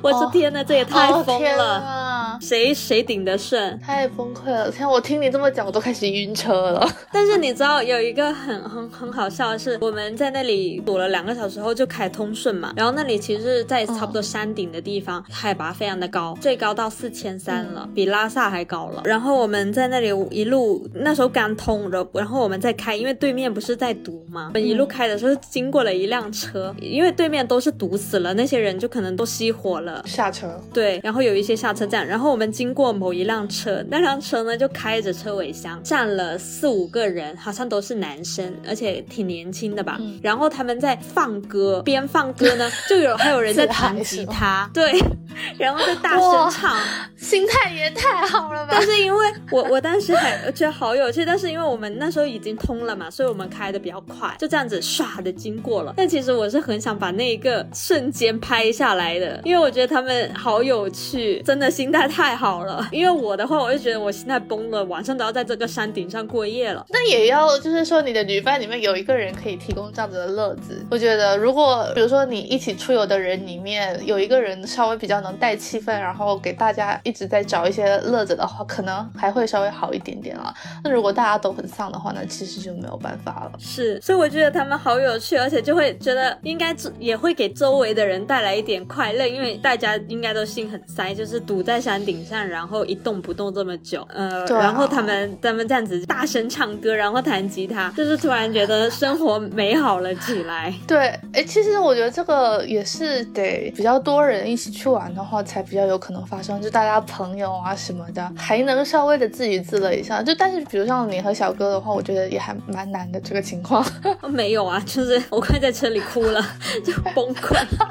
[0.00, 3.78] 我的天呐，这也太疯了，谁谁顶得顺？
[3.80, 4.70] 太崩溃了！
[4.70, 6.88] 天，我听你这么讲，我都开始晕车了。
[7.12, 19.02] 但是你知道有一个很很很好笑的是，我们在那里堵了两个小时后就开通顺嘛，然后那里其实是在差不多山顶的地方，海拔非常的高，最高到四千三了，比拉萨还高了。
[19.04, 30.48] 然后我们在那里一路那时候刚通的，然后我们在开，因为对面不是在堵嘛，我们一路开的时候经过了一辆车，因为对面都是堵死了，那些人就可能都熄火了下车。
[30.72, 40.00] 对，然后有一些下车站，然后我们经过某一辆车，那辆车呢就开着车尾箱，站了四五个人，好像都是男生，而且挺年轻的吧。
[40.22, 44.92] 然后他们在放歌，边放歌呢，就有还有人在弹吉他，对，
[45.58, 46.76] 然后在大声唱，
[47.16, 48.70] 心态也太好了吧。
[48.72, 55.94] 但是因为我我当时还觉得好有趣，但是因为我们那时候已经通了嘛，所以我们开的比较快，就这样子唰的经过了。
[55.96, 62.86] 但其实我是很想把那一个瞬间拍下来的，因为我觉得他们好有趣，真的心态太好了。
[62.92, 66.84] 因为我的话，我就觉得我心态崩了，晚上都要在这个山顶上过夜了。
[66.90, 70.84] 那也要就是说，你的旅伴里面有一个人可以提供这样子的乐子。
[70.90, 80.52] 我觉得，如果比如说你一起出游的人里面有一个人稍微比较能带气氛，然后给大家一直在找一些乐子的话，可能还会稍微好一点点了。
[80.82, 83.52] 那如果大家都很丧的话，那其实就没有办法了。
[83.58, 100.72] 是，所以我觉得他们好有趣，而且就会觉得应该也会给周围的人带来一点快乐，因为大家应该都心很塞，就是堵在山顶上，然后一动不动这么久，呃，然后他们他们这样子大声唱歌，然后弹吉他，就是突然觉得生活美好了起来。
[100.86, 110.22] 对，哎，其实我觉得这个呃也是得比较多人一起去玩的话，才比较有可能发生，就大家朋友啊什么的，还能稍微的自娱自乐一下。
[110.22, 113.84] 就但是比如像你和小哥的话，我觉得也还蛮难的这个情况。
[114.30, 116.40] 没有啊，就是我快在车里哭了，
[116.84, 117.88] 就崩溃了。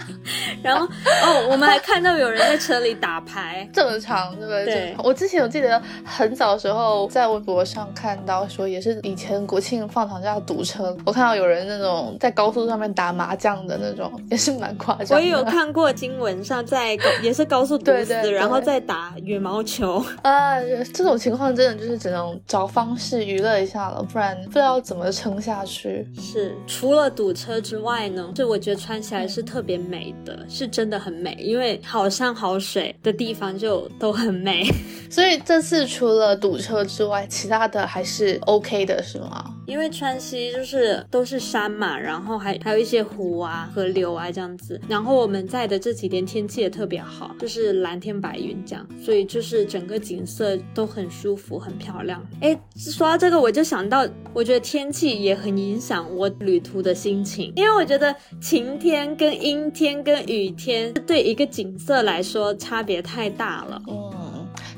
[0.64, 4.66] 然后哦，我们还看到有人在车里打牌，正常对不对？
[4.66, 4.96] 对。
[5.04, 15.18] 我之前我记得很早时候在微博上看到说，也是以前国庆放长假堵车，我看到有人那种在高速上面打麻将的那种，也是蛮夸张。
[15.18, 20.04] 我也有看过新闻上在 也是高速堵死，然后再打羽毛球。
[20.22, 20.60] 啊，
[20.94, 26.08] 这种情况真的就是只能找方式娱乐一下了，不然不知道怎么撑下去。
[26.20, 34.64] 是，除了堵车之外呢，就我觉得穿起来是特别美的，是真的很美，因为好山好水的地方就都很美。
[35.10, 39.54] 所以这次除了堵车之外，其他的还是 OK 的，是吗？
[39.66, 44.80] 因为川西就是都是山嘛，然后还还有一些湖啊、河流爱这样子。
[44.90, 52.22] 然后我们在的这几天天气也特别好，就是蓝天白云这样，所以就是整个景色都很舒服、很漂亮。
[52.42, 63.82] 哎，说到这个，我就想到，我觉得天气也很影响我旅途的心情，因为我觉得晴天跟阴天跟雨天对一个景色来说差别太大了。
[63.88, 64.17] 嗯。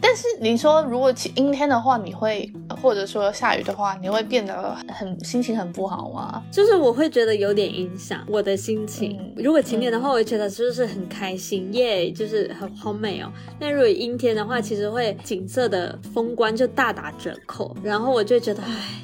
[0.02, 6.42] 但是你说，如果阴天的话，你会或者说下雨的话，你会变得很心情很不好吗？
[6.52, 9.34] 就是我会觉得有点影响我的心情。
[9.36, 13.32] 如果晴天的话，我会觉得就是很开心，耶，就是很好美哦。
[13.60, 19.02] 那如果阴天的话，其实会景色的风光就大打折扣，然后我就觉得唉，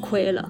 [0.00, 0.48] 亏了。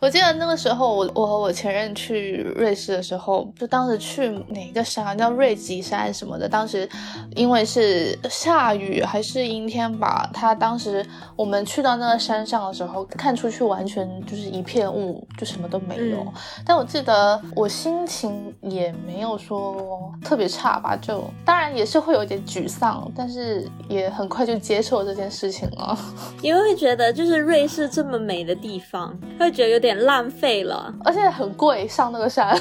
[0.00, 6.48] 我记得那个时候，我我和我前任去瑞士的时候，就当时去哪个山叫瑞吉山什么的。
[6.48, 6.88] 当时
[7.34, 16.24] 因为是下雨还是阴天吧，他当时我们去到那个山上的时候，看出去完全就是一片雾，就什么都没有。
[16.64, 25.98] 但我记得我心情也没有说特别差吧，就当然也是会有点沮丧，但是也很快就接受这件事情了，
[26.40, 29.87] 因为会觉得就是瑞士这么美的地方，会觉得有点。
[29.88, 32.54] 点浪费了，而且很贵，上那个山，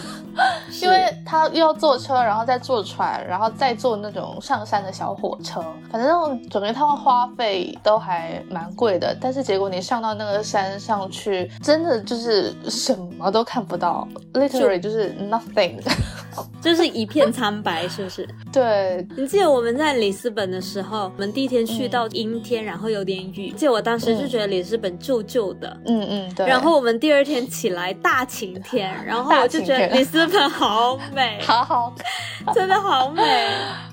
[0.81, 5.61] 因为他又要坐车，然后再坐船，然后再坐那种上山的小火车，
[5.91, 9.13] 反正那种整个一趟花费都还蛮贵的。
[9.19, 15.75] 但是结果你上到那个山上去，真的就是什么都看不到，literally 就是 nothing。
[16.61, 18.27] 就是一片苍白，是不是？
[18.53, 23.49] 对，你记得我们在里斯本的时候，我们第一天去到阴天，然后有点雨。
[23.51, 26.45] 记得我当时就觉得里斯本旧旧的，嗯嗯，对。
[26.45, 31.93] 然后我们第二天起来大晴天， 然后我就觉得里斯本好美， 好好，
[32.53, 33.21] 真的好美。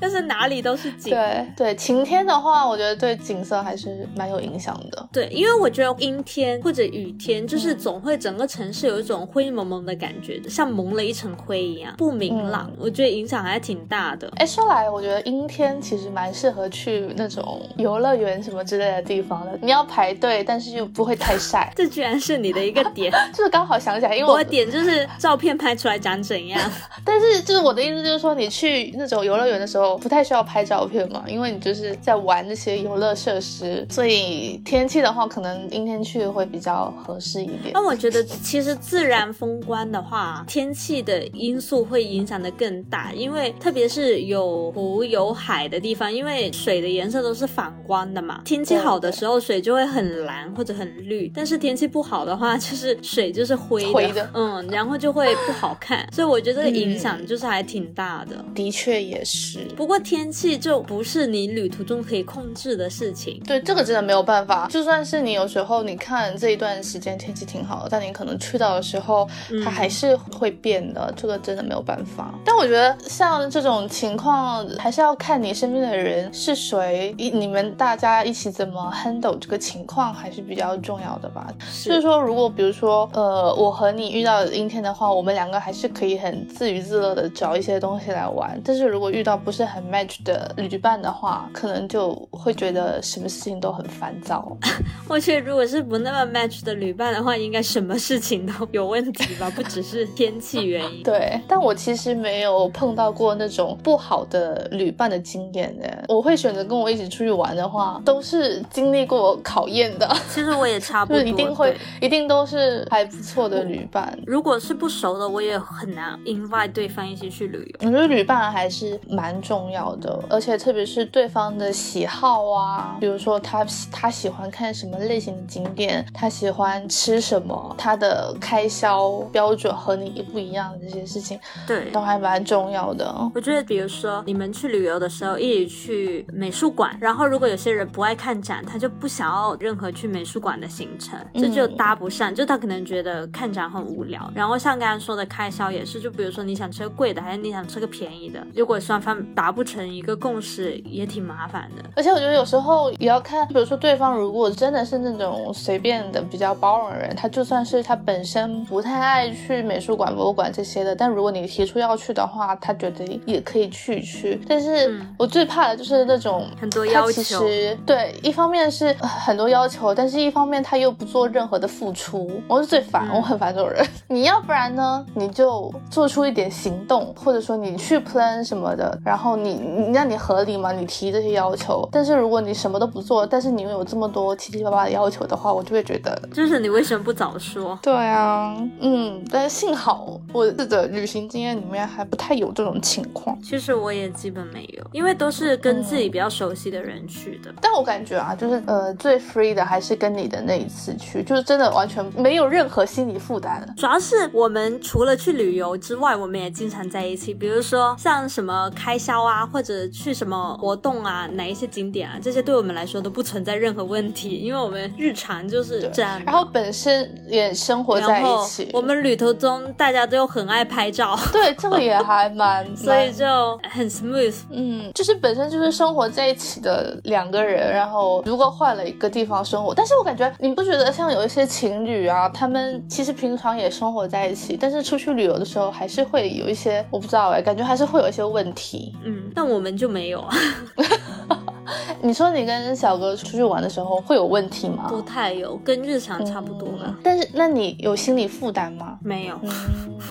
[0.00, 1.10] 但是哪里都是景。
[1.12, 5.08] 对对，晴天的话，我觉得对景色还是蛮有影响的。
[5.12, 12.70] 对，因为我觉得阴天或者雨天，就是总会整个城市有一种灰蒙蒙的感觉的，像蒙了一层灰一样，不明朗。
[12.78, 14.30] 我觉得影响还挺大的。
[14.36, 19.58] 哎，说来，我觉得阴天其实蛮适合去那种游乐园什么之类的地方的。
[19.62, 21.72] 你要排队，但是又不会太晒。
[21.76, 26.60] 这居然是你的一个点， 就是刚好想起来，因为我的点就是照片拍出来长怎样。
[27.04, 33.86] 但是就是我的意思就是说，你去那种游乐园的时候，不太需要拍照片嘛，因为你就是在玩那些游乐设施。
[33.90, 37.72] 所以天气的话，可能阴天去会比较合适一点。
[37.72, 48.40] 那我觉得其实自然风光的话，天气的因素会影响的更大，因为特别是有湖有海的地方，因为水的颜色都是反光的嘛。
[48.44, 56.08] 天气好的时候，水就会很蓝或者很绿，但是天气不好的话，就是水就是灰的，嗯，然后就会不好看。
[56.12, 58.42] 所以我觉得影响就是还挺大的。
[58.54, 63.40] 的确也是，不过天气就不是你旅途中可以控制的事情。
[63.46, 64.66] 对，这个真的没有办法。
[64.70, 69.28] 就算是你有时候你看这一段时间天气挺好的，但你可能去到的时候，
[69.64, 71.12] 它还是会变的。
[71.16, 72.34] 这个真的没有办法。
[72.44, 81.46] 但我觉得像这种情况，还是要看你身边的人是谁，一你们大家一起怎么 handle 这个情况，还是比较重要的吧。
[81.84, 88.60] 就是说，如果比如说，呃，我和你遇到阴天的话，我们两个还是可以很自娱自乐的找一些东西来玩。
[88.64, 94.56] 但是如果遇到不是很 match 的旅伴的话，可能就会觉得什么事情都很烦躁。
[95.08, 101.02] 我觉得如果是不那么 match 的旅伴的话，应该什么事情都有问题吧，不只是天气原因。
[101.04, 106.04] 对，但我其实没有碰到过那种不好的旅伴的经验的。
[106.08, 110.08] 我会选择跟我一起出去玩的话，都是经历过考验的。
[110.30, 114.18] 其实我也差不多， 一定会，一定都是还不错的旅伴。
[114.26, 117.86] 如果是不熟的，我也很难 invite 对方一起去旅游。
[117.88, 133.04] 我觉得旅伴还是蛮重要的，而且特别是对方的喜好啊，比如说他他喜欢看什么类型的景点，他喜欢吃什么，他的开销标准和你不一样的这些事情，对，都还蛮重要的。
[133.34, 144.32] 我觉得，比如说你们去旅游的时候一起去美术馆，然后如果有些人不爱看展，他就不想要任何去美术馆的行程，这就搭不上，就他可能觉得看展很无聊。
[144.34, 151.84] 然后像刚刚说的开销也是，就比如说你想吃个贵的，还是你想吃个便宜的，如果双方达不成一个共识，也挺麻烦的。
[151.94, 164.40] 而且我觉得有时候也要看，比如说对方如果真的是那种随便的、比较包容的人，他就算是他本身不太爱去美术馆、博物馆这些的，但如果你提出要去的话，他觉得也可以去去。
[164.48, 167.44] 但是我最怕的就是那种很多要求，
[167.84, 173.84] 对，一方面是很多要求，但是一方面他又不做任何的付出，我是最烦，我很烦这种人。
[174.06, 181.88] 你要不然呢，你就做出一点行动，或者说你去 plan 什么的，然后你你让你合理嘛，你提这些要求。
[181.90, 187.76] 但是如果你什么都不做，但是你又有这么多七七八八的要求的话，我就会觉得，就是你为什么不早说？
[187.82, 193.36] 对啊，嗯，但是幸好我的旅行经验里面还不太有这种情况。
[193.42, 197.52] 其实我也基本没有，因为都是跟自己比较熟悉的人去的。
[197.60, 203.66] 但我感觉啊，就是呃，最 free 的还是跟你的那一次去，就是真的完全没有任何心理负担。
[203.76, 216.20] 主要是我们除了去旅游之外，我们也经常在一起，比如说像什么开销啊，或者去什么活动啊，哪一些景点啊，这些对我们来说都不存在任何问题，因为我们日常就是这样。
[216.24, 223.24] 然后本身也生活在一起，我们旅途中大家都很爱拍照， 对，这个也还蛮，所以就
[223.70, 224.34] 很 smooth。
[224.50, 238.92] 嗯，就是本身就是生活在一起的两个人，然后如果换了一个地方生活，但是我感觉你不觉得像有一些情侣啊，他们其实平常也生活在一起，但是出去旅游的时候还是会有一些，我不知道哎，感觉还是会有一些问题。
[239.04, 240.34] 嗯，但我们就没有啊。
[242.02, 244.86] 你说你跟小哥出去玩的时候会有问题吗？
[244.88, 246.94] 不太有，跟日常差不多了。
[247.02, 248.98] 但是那你有心理负担吗？
[249.02, 249.38] 没有。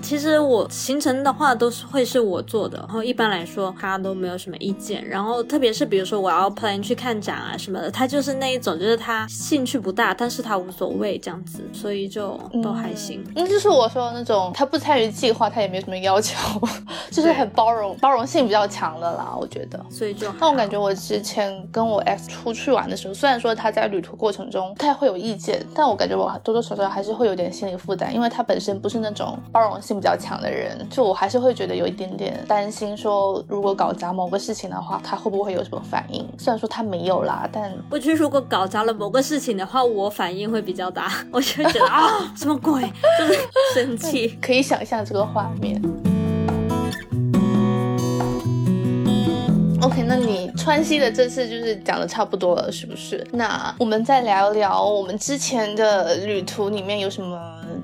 [0.01, 5.05] 其实我行程的话都是会是我做的，然后一般来说他都没有什么意见。
[5.07, 13.23] 然后特别是比如说我要 plan 去看展啊什么的，他就是那一种，就是他兴趣不大，但是他无所谓这样子，所以就都还行。
[13.35, 16.35] 那就是我说的那种，他不参与计划，他也没什么要求，
[17.11, 19.83] 就是很包容，包容性比较强的啦，我觉得。
[19.89, 36.27] 所以就，但我感觉我之前跟我 X 出去玩的时候，虽然说他在旅途过程中不太会有意见，但我感觉我多多少少还是会有点心理负担，因为他本身不是那种包容性比较强的人，就我还是会觉得有一点点担心，说如果搞砸某个事情的话，他会不会有什么反应？
[36.37, 42.81] 虽然说他没有啦，但我觉得如果搞砸了某个事情的话，我反应会比较大， 我就会觉得啊，什么鬼，
[43.17, 43.39] 就是
[43.73, 45.81] 生气，可以想象这个画面。
[49.83, 53.21] OK，那你川西的这次就是讲的差不多了，是不是？
[53.33, 57.37] 那我们再聊聊我们之前的旅途里面有什么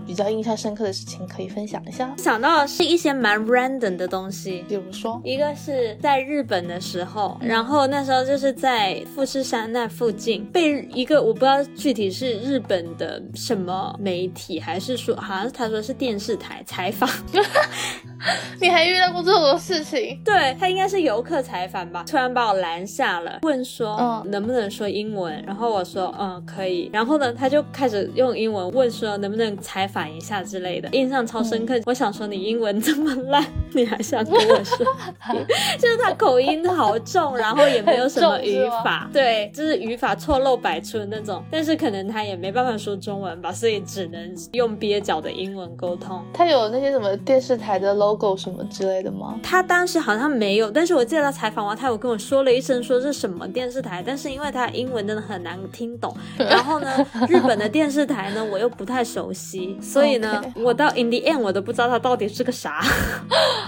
[0.08, 2.10] 比较印象深刻的事情可以分享一下？
[2.18, 17.10] 想到是一些蛮 random 的东西，比如说一个是在日本的时候，然后那时候就是在富士山那附近被一个我不知道具体是日本的什么媒体，还是说好像他说是电视台采访。
[18.60, 20.20] 你还遇到过这种事情？
[20.24, 25.42] 对他应该是游客采访吧，突然把我拦下了，问说，嗯，能不能说英文？
[25.46, 26.90] 然后我说，嗯，可以。
[26.92, 31.80] 然后呢，他就开始用英文问说，能不能采访一下之类的，印象超深刻。
[31.86, 34.86] 我想说，你英文这么烂，你还想跟我说？
[35.80, 41.44] 就是他口音好重，然后也没有什么语法， 对，就是语法错漏百出的那种。
[41.50, 46.24] 但是可能他也没办法说中文吧，所以只能用蹩脚的英文沟通。
[46.34, 49.40] 他有那些什么电视台的 logo 什么之类的吗？
[49.42, 62.82] 他当时好像没有，但是我记得他采访完，他有跟我说了一声，说是什么电视台，但是因为他英文真的很难听懂，然后呢， 日本的电视台呢我又不太熟悉， 所以呢，我到 in the end 我都不知道他到底是个啥。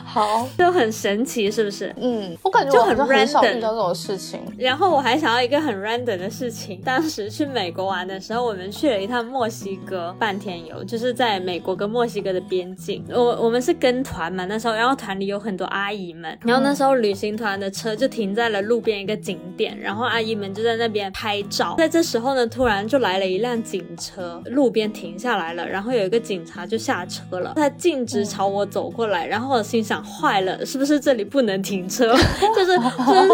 [0.06, 1.94] 好， 就很神奇，是不是？
[1.98, 4.40] 嗯，我感觉就很 random 遇到这种事情。
[4.58, 13.04] 然后我还想要一个很 random 的事情，当时去美国玩的时候，我们去了一趟墨西哥半天游，就是在美国跟墨西哥的边境。
[13.10, 21.76] 我我们是跟团嘛，那时候，然后团里有很多阿姨们，然后那时候旅行团的车就停在了路边一个景点，然后阿姨们就在那边拍照。
[21.78, 32.14] 在这时候呢，突然就来了一辆警车，路边停下来了，然后有一个警察就下车了，他径直朝我走过来，然后我心想，坏了，是不是这里不能停车？
[32.56, 32.78] 就是
[33.08, 33.30] 就是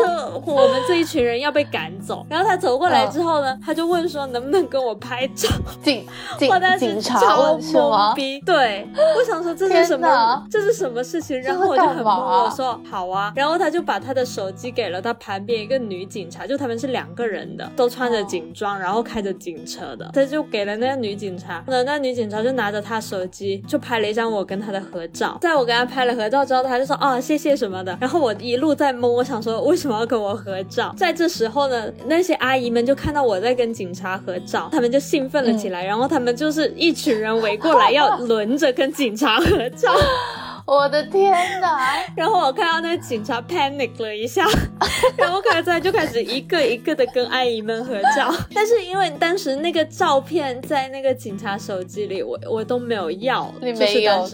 [0.46, 2.26] 我们这一群人要被赶走。
[2.30, 5.48] 然后他走过来之后呢，他就问说能不能跟我拍照？
[5.84, 6.06] 警
[6.38, 8.14] 警警察问是吗？
[8.46, 8.88] 对，
[9.18, 10.46] 我想说这是什么？
[10.50, 11.40] 这是什么事情？
[11.42, 13.32] 然后我就很懵，我说好啊。
[13.36, 20.10] 然后他就把他的手机给了他旁边一个女警察，就他们是两个人的，都穿着警装，然后开着警车的。
[20.14, 25.38] 他就给了那个女警察，那那女警察就拿着他手机，就拍了一张我跟他的合照。
[25.42, 27.98] 在我跟他拍了合照之后，他就说啊谢谢什么的。
[28.00, 30.94] 然后我一路在懵，我想说为什么要跟我合照？
[30.98, 39.92] 在这时候呢，那些阿姨们就看到我在跟警察合照，他们就兴奋了起来，然后他们就是一群人围过来要轮着跟警察合照。
[40.78, 41.96] 我的天哪！
[42.14, 44.46] 然后我看到那个警察 panic 了一下，
[45.16, 48.34] 然后开始就开始一个一个的跟阿姨们合照。
[48.54, 54.28] 但是因为当时那个照片在那个警察手机里，我我都没有要，你没有？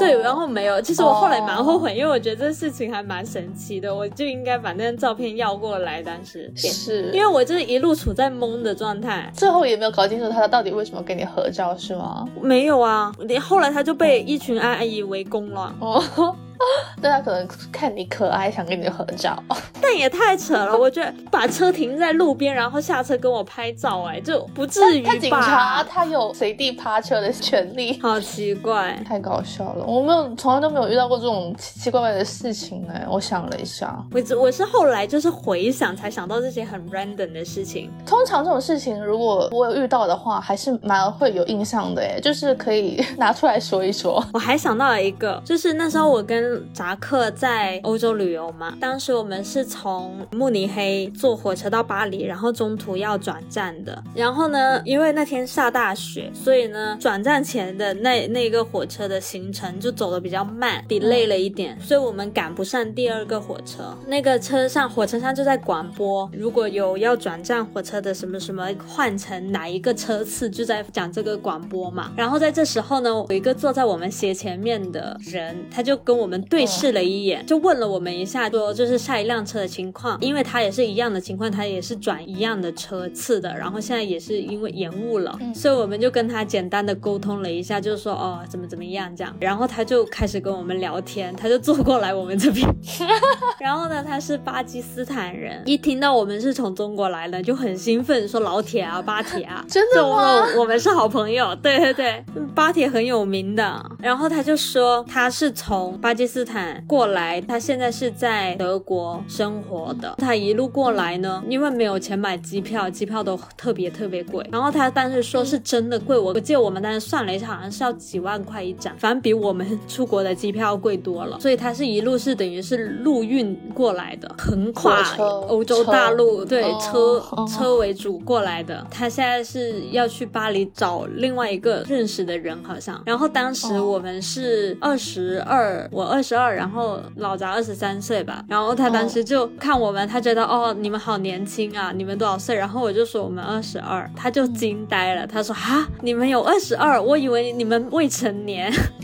[0.00, 0.82] 对，然后没有。
[0.82, 6.02] 其实我后来蛮后悔，因为我觉得这事情还蛮神奇的，我就应该把那张照片要过来。
[6.02, 12.26] 当时是因为我就是一路处在懵的状态，最后也没有搞清楚他到底为什么跟你合照，是吗？
[12.42, 15.67] 没有啊，你后来他就被一群阿姨围攻了。
[15.80, 16.47] 哦。
[17.00, 19.40] 但他可能看你可爱，想跟你合照，
[19.80, 20.76] 但也太扯了。
[20.76, 25.10] 我觉得把车停在路边，然后下车跟我拍照，哎，就不至于吧？
[25.12, 29.84] 他警察他有随地趴车的权利， 好奇怪，太搞笑了。
[29.84, 33.06] 我没有，从来都没有遇到过这种奇奇怪怪的事情哎。
[33.08, 37.90] 我想了一下，我我是后来就是回想才想到这些很 random 的事情。
[38.04, 44.22] 通常这种事情，如果我有遇到的话，还是蛮会有印象的哎，就是可以拿出来说一说。
[44.32, 54.02] 我还想到了一个，就是那时候我跟扎克在欧洲旅游嘛，当时我们是从慕尼黑坐火车到巴黎，然后中途要转站的。
[54.14, 63.96] 然后呢，因为那天下大雪，所以呢，转站前的那那个火车的行程就走的比较慢，比累了一点，所以我们赶不上第二个火车。
[64.06, 72.12] 那个车上，火车上就在广播，如果有要转站火车的什么什么换乘哪一个车次，就在讲这个广播嘛。
[72.16, 76.68] 然后在这时候呢，有一个坐在我们斜前面的人，他就跟我们对。
[76.68, 92.68] 视了一眼，就问了我们一下，说就是下一辆车的情况，因为他也是一样的情况，他也是转一样的车次的，然后现在也是因为延误了，所以我们就跟他简单的沟通了一下，就是说哦怎么怎么样这样，然后他就开始跟我们聊天，他就坐过来我们这边，
[93.58, 100.46] 然后呢他是巴基斯坦人，一听到我们是从中国来的就很兴奋，说老铁啊巴铁啊， 真的吗？
[100.58, 102.24] 我们是好朋友，对对对，
[102.54, 106.84] 巴铁很有名的，然后他就说他是从巴基斯坦。
[106.86, 110.14] 过来，他现在是在德国生活的。
[110.18, 114.46] 他一路过来呢，因为没有钱买机票，机票都特别特别贵。
[114.52, 121.40] 然后他当时说是真的贵，我我记得我们当时算了一下，好像是要几万块一张，反正比我们出国的机票贵多了。
[121.40, 125.02] 所以他是一路是等于是陆运过来的，横跨
[125.48, 128.86] 欧洲大陆，对车车为主过来的。
[128.90, 133.02] 他现在是要去巴黎找另外一个认识的人，好像。
[133.06, 136.48] 然后当时我们是二十二，我二十二。
[136.54, 142.56] 然后老杂二十三岁吧，然后他当时就看我们，他觉得哦，你们好年轻啊，你们多少岁？
[142.56, 147.00] 然后我就说我们二十二，他就惊呆了，他说哈，你们有二十二？
[147.00, 148.72] 我以为你们未成年，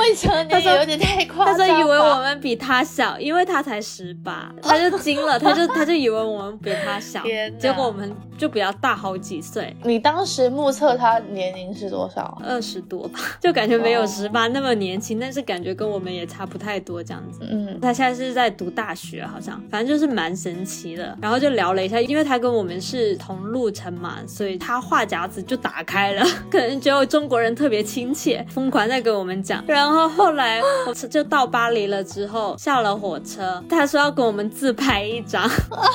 [0.00, 1.58] 未成年有点太夸张。
[1.58, 7.22] 他说以为我们比他小，因为他才十八，他就惊了， 他就他就以为我们比他小，
[7.58, 9.76] 结果我们就比较大好几岁。
[9.84, 12.36] 你当时目测他年龄是多少？
[12.44, 17.40] 二十多吧，就感觉没有十八那么年轻，但是感觉跟我们也差不太多这样子。
[17.50, 21.16] 嗯，他现在是在读大学，好像，反正就是蛮神奇的。
[21.20, 29.64] 然后就聊了一下，因为他跟我们是同路程嘛，所以他话匣子就打开了， 可能觉得中国人特别亲切，疯狂在跟我们讲。
[29.66, 35.48] 然后后来我就到巴黎了之后，下了火车，他说要跟我们自拍一张，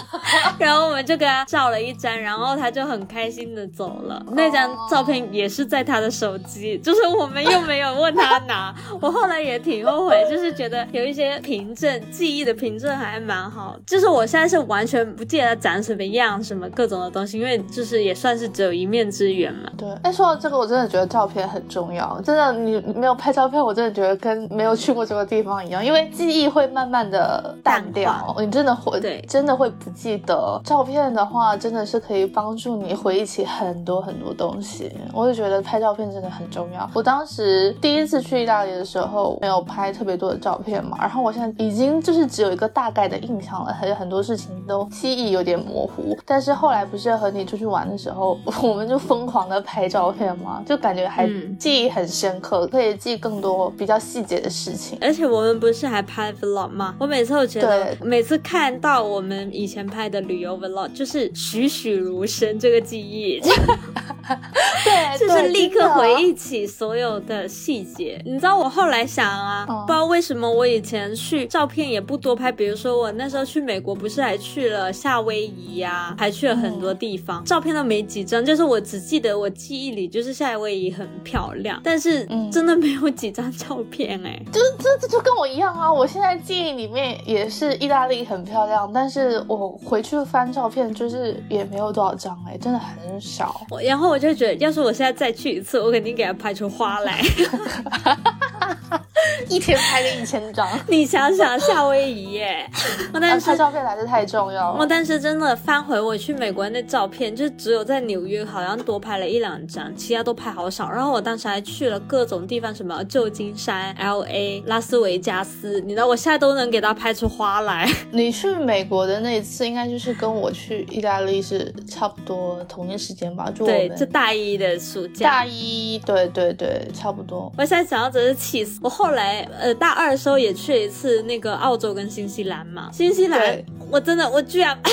[0.60, 4.24] 然后我们就给他照了一张，然后他就很开心的走了。
[4.32, 8.74] 那张照片也是在他的手机，就是我们又没有问他拿。
[9.02, 13.76] 我后来也挺后悔，就是觉得有一些凭证、记忆的凭证还蛮好。
[13.86, 19.70] 就是我现在是完全不记得长什么样，什么各种的东西，因为就是也算是只有一面之缘嘛。
[19.78, 22.20] 对，哎，说到这个，我真的觉得照片很重要。
[22.22, 30.62] 真的，你没有拍照片，我真的觉得跟没有去过这个地方一样，因为记忆会慢慢的淡掉，你真的会，对，真的会不记得。
[30.64, 34.92] 照片的话，真的是可以帮助你回忆起很多很多东西。
[35.14, 36.90] 我就觉得拍照片真的很重要。
[36.94, 46.18] 我当时第一次去意大利的时候，没有拍特别多的照片嘛，然后我现在已经就是只有一个大概的印象了，还有很多事情都记忆有点模糊。
[46.26, 54.98] 但是后来不是和你出去玩的时候， 我们就疯狂的拍照片嘛，就感觉还记忆很深刻，可以记更多比较细节的事情。
[55.02, 56.96] 而且我们不是还拍 vlog 吗？
[57.00, 63.42] 我每次都觉得，每次看到我们以前拍的旅游 vlog，就是栩栩如生这个记忆。
[64.84, 68.22] 对， 就是立刻回忆起所有的细节。
[68.26, 72.52] 你知道我后来想啊，不知道为什么我以前去照片也不多拍。
[72.52, 78.44] 比如说我那时候去美国，不是还去了夏威夷呀，还去了很多地方，照片都没几张。
[78.44, 84.42] 就是我只记得我记忆里就是夏威夷很漂亮，但是真的没有几张照片哎。
[84.52, 93.62] 就是这这就跟我一样啊，我现在记忆里面也是意大利很漂亮，但是我回去翻照片就是也没有多少张哎，真的很少。
[93.84, 97.22] 然后我就觉得，要是我现在再去一次，我肯定给他拍出花来。
[99.50, 102.70] 一天拍个一千张， 你想想夏威夷耶！
[103.14, 104.80] 我但是拍照片还是太重要了。
[104.80, 110.90] 我但是真的翻回我去美国那照片，就只有在纽约好像多拍了一两张，其他都拍好少。
[110.90, 117.90] 然后我当时还去了各种地方，什么旧金山、L A、拉斯维加斯，你知道我现在都能给他拍出花来。
[118.12, 123.50] 你去美国的那一次，应该就是跟我去意大利是差不多同一时间吧？
[123.54, 125.30] 就对，就大一的暑假。
[125.30, 127.52] 大一，对对对，差不多。
[127.58, 128.80] 我现在想到真是气死。
[128.84, 134.78] 我后来呃大二的时候也去了一次那个澳洲跟新西兰嘛，新西兰我真的我居然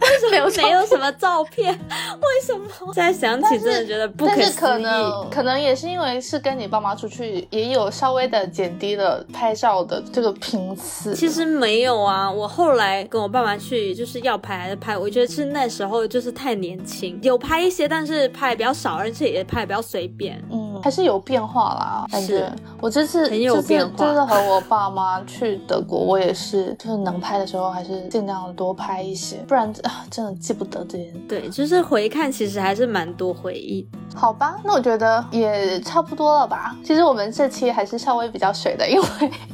[0.00, 1.72] 为什么没有什么照片？
[1.72, 2.92] 为什么？
[2.94, 4.54] 现在想起真的觉得不可思议。
[4.54, 11.14] 可能可能也是因为是跟你爸妈出去，也有稍微的减低了拍照的这个频次。
[11.14, 20.40] 其实没有啊，我后来跟我爸妈去就是要拍还是拍，我觉得是那时候就是太年轻，有拍一些，但是拍比较少，而且也拍比较随便。
[20.52, 22.46] 嗯，还是有变化啦，感觉
[22.78, 23.96] 我这次很有变化。
[23.96, 31.10] 就是和我爸妈去德国，我也是，就是能拍的时候还是尽量多拍一些，不然啊真的记不得这些。
[31.26, 33.88] 对，就是回看其实还是蛮多回忆。
[34.14, 36.76] 好吧，那我觉得也差不多了吧。
[36.84, 39.06] 其实我们这期还是稍微比较水的，因为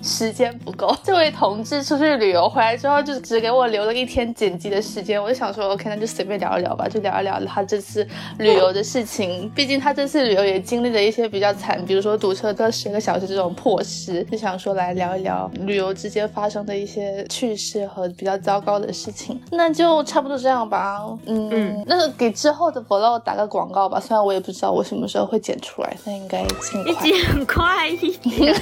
[0.03, 0.93] 时间不够。
[1.05, 5.22] 这位同志出去旅游回来之后，就只给我留了一天剪辑的时间。
[5.22, 8.05] 我就想说，OK，那就随便聊一聊吧，就聊一聊他这次
[8.39, 9.49] 旅游的事情。
[9.55, 14.23] 毕竟他这次旅游也经历了一些比较惨，比如说堵车个十个小时这种破事。
[14.31, 19.41] 就想说来聊一聊旅游之间发生的一些趣事和比较糟糕的事情。
[19.51, 21.01] 那就差不多这样吧。
[21.27, 23.99] 嗯，那个给之后的 vlog 打个广告吧。
[23.99, 24.51] 虽然我也不。
[24.51, 27.03] 知道我什么时候会剪出来，但应该尽快。
[27.05, 28.53] 尽快一点。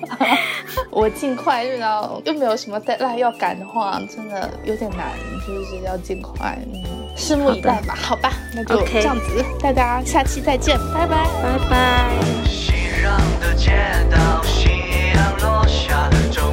[0.92, 5.12] 我尽快，遇到又没有什么 deadline 要赶的话，真的有点难，
[5.44, 6.56] 就是要尽快。
[6.72, 6.82] 嗯，
[7.18, 7.94] 拭目以待吧。
[7.94, 11.26] 好吧那就这样子大家下期再见拜拜。
[11.42, 12.10] 拜拜。
[12.46, 13.72] 熙攘的街
[14.10, 14.68] 道夕
[15.14, 16.52] 阳落下的周